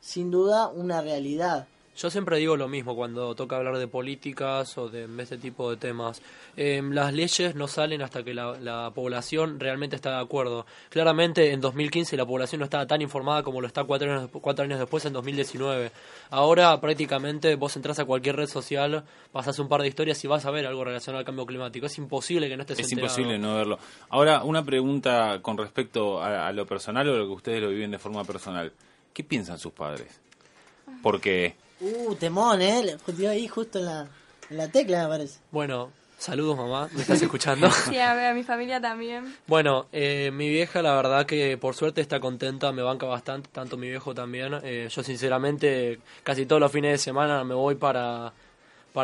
sin 0.00 0.30
duda, 0.30 0.68
una 0.68 1.02
realidad. 1.02 1.68
Yo 1.96 2.10
siempre 2.10 2.36
digo 2.36 2.56
lo 2.56 2.68
mismo 2.68 2.94
cuando 2.94 3.34
toca 3.34 3.56
hablar 3.56 3.78
de 3.78 3.88
políticas 3.88 4.76
o 4.76 4.88
de 4.90 5.08
este 5.22 5.38
tipo 5.38 5.70
de 5.70 5.78
temas. 5.78 6.20
Eh, 6.56 6.82
las 6.92 7.14
leyes 7.14 7.54
no 7.54 7.68
salen 7.68 8.02
hasta 8.02 8.22
que 8.22 8.34
la, 8.34 8.52
la 8.60 8.90
población 8.94 9.58
realmente 9.58 9.96
está 9.96 10.10
de 10.16 10.20
acuerdo. 10.22 10.66
Claramente 10.90 11.52
en 11.52 11.60
2015 11.62 12.16
la 12.16 12.26
población 12.26 12.58
no 12.58 12.64
estaba 12.64 12.86
tan 12.86 13.00
informada 13.00 13.42
como 13.42 13.60
lo 13.62 13.66
está 13.66 13.84
cuatro 13.84 14.12
años, 14.12 14.30
cuatro 14.30 14.64
años 14.64 14.78
después 14.78 15.04
en 15.06 15.14
2019. 15.14 15.90
Ahora 16.30 16.78
prácticamente 16.80 17.54
vos 17.54 17.74
entras 17.76 17.98
a 17.98 18.04
cualquier 18.04 18.36
red 18.36 18.46
social, 18.48 19.04
pasás 19.32 19.58
un 19.58 19.68
par 19.68 19.80
de 19.80 19.88
historias 19.88 20.22
y 20.22 20.28
vas 20.28 20.44
a 20.44 20.50
ver 20.50 20.66
algo 20.66 20.84
relacionado 20.84 21.20
al 21.20 21.24
cambio 21.24 21.46
climático. 21.46 21.86
Es 21.86 21.96
imposible 21.96 22.48
que 22.48 22.56
no 22.56 22.62
estés 22.62 22.78
Es 22.80 22.92
enterado. 22.92 23.06
imposible 23.12 23.38
no 23.38 23.56
verlo. 23.56 23.78
Ahora, 24.10 24.44
una 24.44 24.62
pregunta 24.62 25.38
con 25.40 25.56
respecto 25.56 26.20
a, 26.22 26.46
a 26.48 26.52
lo 26.52 26.66
personal 26.66 27.08
o 27.08 27.14
a 27.14 27.16
lo 27.18 27.26
que 27.26 27.32
ustedes 27.32 27.62
lo 27.62 27.70
viven 27.70 27.90
de 27.90 27.98
forma 27.98 28.22
personal. 28.24 28.70
¿Qué 29.14 29.24
piensan 29.24 29.58
sus 29.58 29.72
padres? 29.72 30.20
Porque 31.02 31.56
Uh, 31.80 32.14
temón, 32.14 32.62
¿eh? 32.62 32.82
Le 32.82 33.12
dio 33.14 33.30
ahí 33.30 33.46
justo 33.48 33.78
en 33.78 33.84
la, 33.86 34.06
en 34.50 34.56
la 34.56 34.68
tecla, 34.68 35.02
me 35.04 35.08
parece. 35.08 35.38
Bueno, 35.50 35.90
saludos 36.18 36.56
mamá, 36.56 36.88
¿me 36.92 37.02
estás 37.02 37.20
escuchando? 37.20 37.70
sí 37.88 37.98
a, 37.98 38.30
a 38.30 38.34
mi 38.34 38.42
familia 38.42 38.80
también 38.80 39.36
Bueno, 39.46 39.86
eh, 39.92 40.30
mi 40.32 40.48
vieja 40.48 40.80
la 40.80 40.94
verdad 40.94 41.26
que 41.26 41.58
por 41.58 41.74
suerte 41.74 42.00
está 42.00 42.18
contenta, 42.20 42.72
me 42.72 42.82
banca 42.82 43.04
bastante, 43.06 43.50
tanto 43.52 43.76
mi 43.76 43.88
viejo 43.90 44.14
también. 44.14 44.54
Eh, 44.62 44.88
yo 44.90 45.02
sinceramente 45.02 45.98
casi 46.22 46.46
todos 46.46 46.60
los 46.60 46.72
fines 46.72 46.92
de 46.92 46.98
semana 46.98 47.44
me 47.44 47.54
voy 47.54 47.74
para 47.74 48.32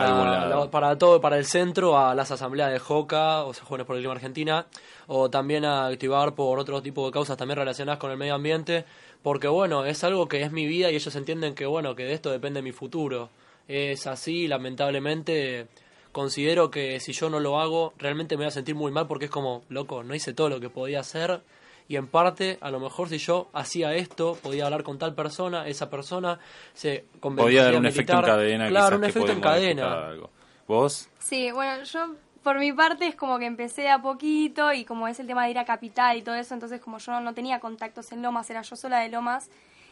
para 0.00 0.48
la- 0.48 0.70
para 0.70 0.96
todo 0.98 1.20
para 1.20 1.36
el 1.38 1.44
centro 1.44 1.98
a 1.98 2.14
las 2.14 2.30
asambleas 2.30 2.72
de 2.72 2.78
JOCA, 2.78 3.44
o 3.44 3.52
sea, 3.54 3.64
Jóvenes 3.64 3.86
por 3.86 3.96
el 3.96 4.02
Clima 4.02 4.14
Argentina, 4.14 4.66
o 5.06 5.28
también 5.30 5.64
a 5.64 5.86
activar 5.86 6.34
por 6.34 6.58
otro 6.58 6.80
tipo 6.82 7.04
de 7.06 7.12
causas 7.12 7.36
también 7.36 7.58
relacionadas 7.58 7.98
con 8.00 8.10
el 8.10 8.16
medio 8.16 8.34
ambiente, 8.34 8.84
porque 9.22 9.48
bueno, 9.48 9.84
es 9.84 10.02
algo 10.04 10.26
que 10.28 10.42
es 10.42 10.50
mi 10.50 10.66
vida 10.66 10.90
y 10.90 10.96
ellos 10.96 11.14
entienden 11.14 11.54
que 11.54 11.66
bueno, 11.66 11.94
que 11.94 12.04
de 12.04 12.14
esto 12.14 12.30
depende 12.30 12.62
mi 12.62 12.72
futuro. 12.72 13.28
Es 13.68 14.06
así, 14.06 14.48
lamentablemente 14.48 15.66
considero 16.10 16.70
que 16.70 16.98
si 17.00 17.12
yo 17.12 17.30
no 17.30 17.40
lo 17.40 17.60
hago, 17.60 17.92
realmente 17.98 18.36
me 18.36 18.44
voy 18.44 18.48
a 18.48 18.50
sentir 18.50 18.74
muy 18.74 18.90
mal 18.92 19.06
porque 19.06 19.26
es 19.26 19.30
como, 19.30 19.62
loco, 19.68 20.02
no 20.02 20.14
hice 20.14 20.32
todo 20.34 20.48
lo 20.48 20.60
que 20.60 20.68
podía 20.68 21.00
hacer 21.00 21.40
y 21.88 21.96
en 21.96 22.06
parte, 22.06 22.58
a 22.60 22.70
lo 22.70 22.80
mejor 22.80 23.08
si 23.08 23.18
yo 23.18 23.48
hacía 23.52 23.94
esto, 23.94 24.38
podía 24.42 24.64
hablar 24.64 24.82
con 24.82 24.98
tal 24.98 25.14
persona, 25.14 25.66
esa 25.66 25.90
persona 25.90 26.38
se 26.74 27.04
Podía 27.20 27.64
dar 27.64 27.76
un 27.76 27.86
efecto 27.86 28.12
en 28.14 28.22
cadena. 28.22 28.68
Claro, 28.68 28.96
un 28.96 29.04
efecto 29.04 29.32
en 29.32 29.40
cadena. 29.40 30.06
algo. 30.08 30.30
¿Vos? 30.68 31.08
Sí, 31.18 31.50
bueno, 31.50 31.82
yo 31.84 32.14
por 32.42 32.58
mi 32.58 32.72
parte 32.72 33.06
es 33.06 33.14
como 33.14 33.38
que 33.38 33.46
empecé 33.46 33.88
a 33.90 34.00
poquito 34.00 34.72
y 34.72 34.84
como 34.84 35.06
es 35.06 35.20
el 35.20 35.26
tema 35.26 35.44
de 35.44 35.50
ir 35.50 35.58
a 35.58 35.64
Capital 35.64 36.16
y 36.16 36.22
todo 36.22 36.34
eso, 36.34 36.54
entonces 36.54 36.80
como 36.80 36.98
yo 36.98 37.20
no 37.20 37.34
tenía 37.34 37.60
contactos 37.60 38.10
en 38.12 38.22
Lomas, 38.22 38.48
era 38.50 38.62
yo 38.62 38.74
sola 38.76 38.98
de 39.00 39.08
Lomas, 39.08 39.48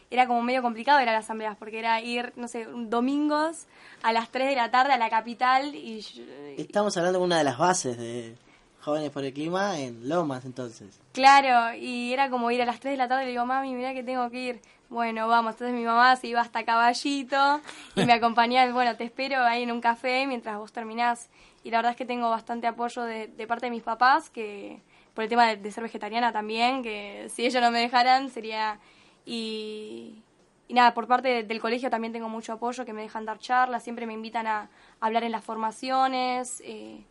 era 0.09 0.27
como 0.27 0.41
medio 0.41 0.61
complicado 0.61 1.01
ir 1.01 1.07
a 1.07 1.13
las 1.13 1.25
asambleas 1.25 1.55
porque 1.57 1.79
era 1.79 2.01
ir, 2.01 2.33
no 2.35 2.47
sé, 2.49 2.65
domingos 2.65 3.67
a 4.03 4.11
las 4.11 4.29
3 4.29 4.49
de 4.49 4.55
la 4.57 4.69
tarde 4.71 4.91
a 4.93 4.97
la 4.97 5.09
Capital 5.09 5.73
y... 5.75 6.01
yo- 6.01 6.23
Estamos 6.57 6.97
hablando 6.97 7.19
de 7.19 7.25
una 7.25 7.37
de 7.37 7.43
las 7.45 7.57
bases 7.57 7.97
de 7.97 8.35
Jóvenes 8.81 9.11
por 9.11 9.23
el 9.23 9.33
Clima 9.33 9.79
en 9.79 10.09
Lomas, 10.09 10.43
entonces. 10.45 10.99
Claro, 11.13 11.75
y 11.75 12.11
era 12.13 12.29
como 12.29 12.49
ir 12.51 12.61
a 12.61 12.65
las 12.65 12.79
3 12.79 12.93
de 12.93 12.97
la 12.97 13.07
tarde 13.07 13.23
y 13.23 13.25
le 13.27 13.31
digo, 13.31 13.45
mami, 13.45 13.73
mira 13.73 13.93
que 13.93 14.03
tengo 14.03 14.29
que 14.29 14.37
ir. 14.39 14.61
Bueno, 14.89 15.27
vamos, 15.27 15.53
entonces 15.53 15.73
mi 15.75 15.83
mamá 15.85 16.15
se 16.17 16.27
iba 16.27 16.41
hasta 16.41 16.65
Caballito 16.65 17.61
y 17.95 18.05
me 18.05 18.13
acompañaba, 18.19 18.71
bueno, 18.73 18.95
te 18.97 19.05
espero 19.05 19.41
ahí 19.43 19.63
en 19.63 19.71
un 19.71 19.79
café 19.81 20.25
mientras 20.27 20.57
vos 20.57 20.71
terminás. 20.73 21.29
Y 21.63 21.71
la 21.71 21.77
verdad 21.77 21.91
es 21.91 21.97
que 21.97 22.05
tengo 22.05 22.29
bastante 22.29 22.67
apoyo 22.67 23.03
de, 23.03 23.27
de 23.27 23.47
parte 23.47 23.67
de 23.67 23.71
mis 23.71 23.83
papás, 23.83 24.29
que 24.29 24.81
por 25.13 25.23
el 25.23 25.29
tema 25.29 25.45
de, 25.47 25.57
de 25.57 25.71
ser 25.71 25.83
vegetariana 25.83 26.31
también, 26.33 26.81
que 26.83 27.27
si 27.29 27.45
ellos 27.45 27.61
no 27.61 27.71
me 27.71 27.79
dejaran 27.79 28.29
sería... 28.29 28.79
Y, 29.25 30.23
y 30.67 30.73
nada, 30.73 30.93
por 30.93 31.07
parte 31.07 31.27
de- 31.27 31.43
del 31.43 31.59
colegio 31.61 31.89
también 31.89 32.11
tengo 32.13 32.29
mucho 32.29 32.53
apoyo, 32.53 32.85
que 32.85 32.93
me 32.93 33.01
dejan 33.01 33.25
dar 33.25 33.37
charlas, 33.39 33.83
siempre 33.83 34.05
me 34.05 34.13
invitan 34.13 34.47
a, 34.47 34.69
hablar 34.99 35.23
en 35.23 35.31
las 35.31 35.43
formaciones. 35.43 36.61
eh, 36.65 37.03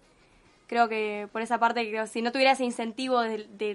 creo 0.70 0.88
que 0.88 1.28
por 1.32 1.42
esa 1.42 1.58
parte, 1.58 1.86
creo, 1.88 2.06
si 2.06 2.22
no 2.22 2.30
tuviera 2.30 2.52
ese 2.52 2.64
incentivo 2.64 3.20
de, 3.22 3.48
de 3.58 3.74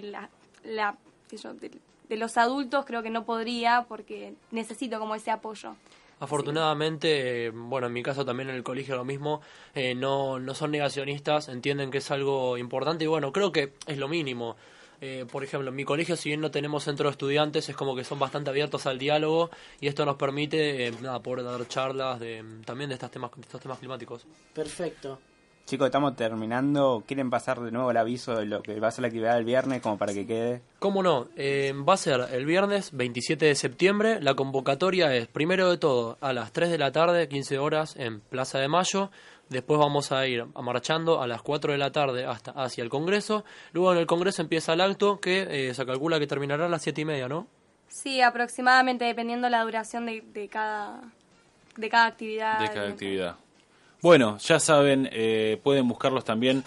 la, 0.64 0.96
yo, 1.30 1.52
de, 1.52 1.70
de 2.08 2.16
los 2.16 2.38
adultos, 2.38 2.86
creo 2.86 3.02
que 3.02 3.10
no 3.10 3.26
podría 3.26 3.84
porque 3.86 4.32
necesito 4.50 4.98
como 4.98 5.14
ese 5.14 5.30
apoyo. 5.30 5.76
Afortunadamente, 6.20 7.50
bueno, 7.50 7.88
en 7.88 7.92
mi 7.92 8.02
caso 8.02 8.24
también 8.24 8.48
en 8.48 8.56
el 8.56 8.62
colegio 8.62 8.96
lo 8.96 9.04
mismo, 9.04 9.42
eh, 9.74 9.94
no, 9.94 10.38
no 10.38 10.54
son 10.54 10.70
negacionistas, 10.70 11.50
entienden 11.50 11.90
que 11.90 11.98
es 11.98 12.10
algo 12.10 12.56
importante 12.56 13.04
y 13.04 13.08
bueno, 13.08 13.30
creo 13.30 13.52
que 13.52 13.74
es 13.86 13.98
lo 13.98 14.08
mínimo. 14.08 14.56
Eh, 15.02 15.26
por 15.30 15.44
ejemplo, 15.44 15.68
en 15.68 15.76
mi 15.76 15.84
colegio, 15.84 16.16
si 16.16 16.30
bien 16.30 16.40
no 16.40 16.50
tenemos 16.50 16.84
centro 16.84 17.08
de 17.08 17.10
estudiantes, 17.10 17.68
es 17.68 17.76
como 17.76 17.94
que 17.94 18.04
son 18.04 18.18
bastante 18.18 18.48
abiertos 18.48 18.86
al 18.86 18.98
diálogo 18.98 19.50
y 19.82 19.88
esto 19.88 20.06
nos 20.06 20.16
permite 20.16 20.86
eh, 20.86 20.92
nada, 21.02 21.20
poder 21.20 21.44
dar 21.44 21.68
charlas 21.68 22.18
de, 22.18 22.42
también 22.64 22.88
de 22.88 22.94
estos 22.94 23.10
temas, 23.10 23.32
de 23.36 23.42
estos 23.42 23.60
temas 23.60 23.78
climáticos. 23.78 24.24
Perfecto. 24.54 25.18
Chicos, 25.66 25.86
estamos 25.86 26.14
terminando. 26.14 27.02
¿Quieren 27.08 27.28
pasar 27.28 27.58
de 27.58 27.72
nuevo 27.72 27.90
el 27.90 27.96
aviso 27.96 28.36
de 28.36 28.46
lo 28.46 28.62
que 28.62 28.78
va 28.78 28.86
a 28.86 28.90
ser 28.92 29.02
la 29.02 29.08
actividad 29.08 29.34
del 29.34 29.44
viernes 29.44 29.82
como 29.82 29.98
para 29.98 30.14
que 30.14 30.24
quede? 30.24 30.62
¿Cómo 30.78 31.02
no? 31.02 31.26
Eh, 31.34 31.74
va 31.76 31.94
a 31.94 31.96
ser 31.96 32.20
el 32.30 32.46
viernes 32.46 32.92
27 32.92 33.46
de 33.46 33.54
septiembre. 33.56 34.20
La 34.20 34.34
convocatoria 34.34 35.12
es, 35.12 35.26
primero 35.26 35.68
de 35.68 35.76
todo, 35.76 36.18
a 36.20 36.32
las 36.32 36.52
3 36.52 36.70
de 36.70 36.78
la 36.78 36.92
tarde, 36.92 37.26
15 37.26 37.58
horas, 37.58 37.96
en 37.96 38.20
Plaza 38.20 38.60
de 38.60 38.68
Mayo. 38.68 39.10
Después 39.48 39.80
vamos 39.80 40.12
a 40.12 40.24
ir 40.28 40.46
marchando 40.54 41.20
a 41.20 41.26
las 41.26 41.42
4 41.42 41.72
de 41.72 41.78
la 41.78 41.90
tarde 41.90 42.26
hasta 42.26 42.52
hacia 42.52 42.84
el 42.84 42.88
Congreso. 42.88 43.44
Luego 43.72 43.92
en 43.92 43.98
el 43.98 44.06
Congreso 44.06 44.42
empieza 44.42 44.72
el 44.72 44.80
acto 44.80 45.18
que 45.18 45.48
eh, 45.50 45.74
se 45.74 45.84
calcula 45.84 46.20
que 46.20 46.28
terminará 46.28 46.66
a 46.66 46.68
las 46.68 46.82
7 46.82 47.00
y 47.00 47.04
media, 47.04 47.28
¿no? 47.28 47.48
Sí, 47.88 48.20
aproximadamente 48.20 49.04
dependiendo 49.04 49.48
la 49.48 49.64
duración 49.64 50.06
de, 50.06 50.22
de 50.32 50.46
cada 50.46 51.00
de 51.76 51.88
cada 51.88 52.06
actividad. 52.06 52.60
de 52.60 52.68
cada 52.68 52.88
actividad. 52.88 53.36
Bueno, 54.06 54.38
ya 54.38 54.60
saben, 54.60 55.08
eh, 55.10 55.58
pueden 55.64 55.88
buscarlos 55.88 56.24
también. 56.24 56.62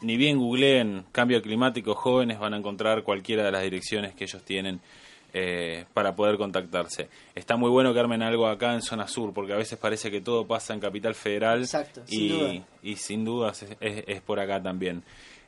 Ni 0.00 0.16
bien 0.16 0.38
googleen 0.38 1.04
cambio 1.12 1.42
climático 1.42 1.94
jóvenes, 1.94 2.38
van 2.38 2.54
a 2.54 2.56
encontrar 2.56 3.02
cualquiera 3.02 3.44
de 3.44 3.52
las 3.52 3.62
direcciones 3.62 4.14
que 4.14 4.24
ellos 4.24 4.42
tienen 4.42 4.80
eh, 5.34 5.84
para 5.92 6.16
poder 6.16 6.38
contactarse. 6.38 7.10
Está 7.34 7.56
muy 7.56 7.68
bueno 7.68 7.92
que 7.92 8.00
armen 8.00 8.22
algo 8.22 8.46
acá 8.46 8.72
en 8.72 8.80
zona 8.80 9.06
sur, 9.06 9.34
porque 9.34 9.52
a 9.52 9.56
veces 9.56 9.78
parece 9.78 10.10
que 10.10 10.22
todo 10.22 10.46
pasa 10.46 10.72
en 10.72 10.80
Capital 10.80 11.14
Federal 11.14 11.60
Exacto, 11.60 12.00
sin 12.06 12.20
y, 12.22 12.28
duda. 12.30 12.64
y 12.82 12.96
sin 12.96 13.24
dudas 13.26 13.62
es, 13.64 13.76
es- 13.78 14.04
es 14.06 14.20
por 14.22 14.40
acá 14.40 14.62
también. 14.62 15.02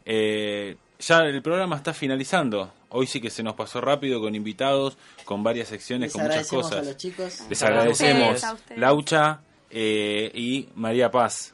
Eh, 0.05 0.77
ya 0.99 1.21
el 1.21 1.41
programa 1.41 1.77
está 1.77 1.95
finalizando. 1.95 2.71
Hoy 2.91 3.07
sí 3.07 3.19
que 3.23 3.31
se 3.31 3.43
nos 3.43 3.55
pasó 3.55 3.81
rápido 3.81 4.21
con 4.21 4.35
invitados, 4.35 4.99
con 5.25 5.43
varias 5.43 5.69
secciones, 5.69 6.09
Les 6.09 6.13
con 6.13 6.23
muchas 6.23 6.49
cosas. 6.49 6.81
a 6.81 6.83
los 6.91 6.97
chicos. 6.99 7.41
Les 7.49 7.63
A 7.63 7.67
agradecemos 7.69 8.23
ustedes, 8.35 8.45
a 8.45 8.53
ustedes. 8.53 8.81
Laucha 8.81 9.41
eh, 9.77 10.31
y 10.33 10.69
María 10.77 11.11
Paz. 11.11 11.53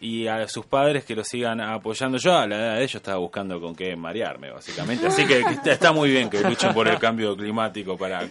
Y 0.00 0.26
a 0.26 0.48
sus 0.48 0.66
padres 0.66 1.04
que 1.04 1.14
los 1.14 1.28
sigan 1.28 1.60
apoyando. 1.60 2.18
Yo 2.18 2.36
a 2.36 2.44
la 2.44 2.56
edad 2.56 2.74
de 2.74 2.80
ellos 2.80 2.96
estaba 2.96 3.18
buscando 3.18 3.60
con 3.60 3.76
qué 3.76 3.94
marearme, 3.94 4.50
básicamente. 4.50 5.06
Así 5.06 5.24
que, 5.24 5.44
está 5.70 5.92
muy 5.92 6.10
bien 6.10 6.28
que 6.28 6.40
luchen 6.40 6.74
por 6.74 6.88
el 6.88 6.98
cambio 6.98 7.36
climático 7.36 7.96
para 7.96 8.28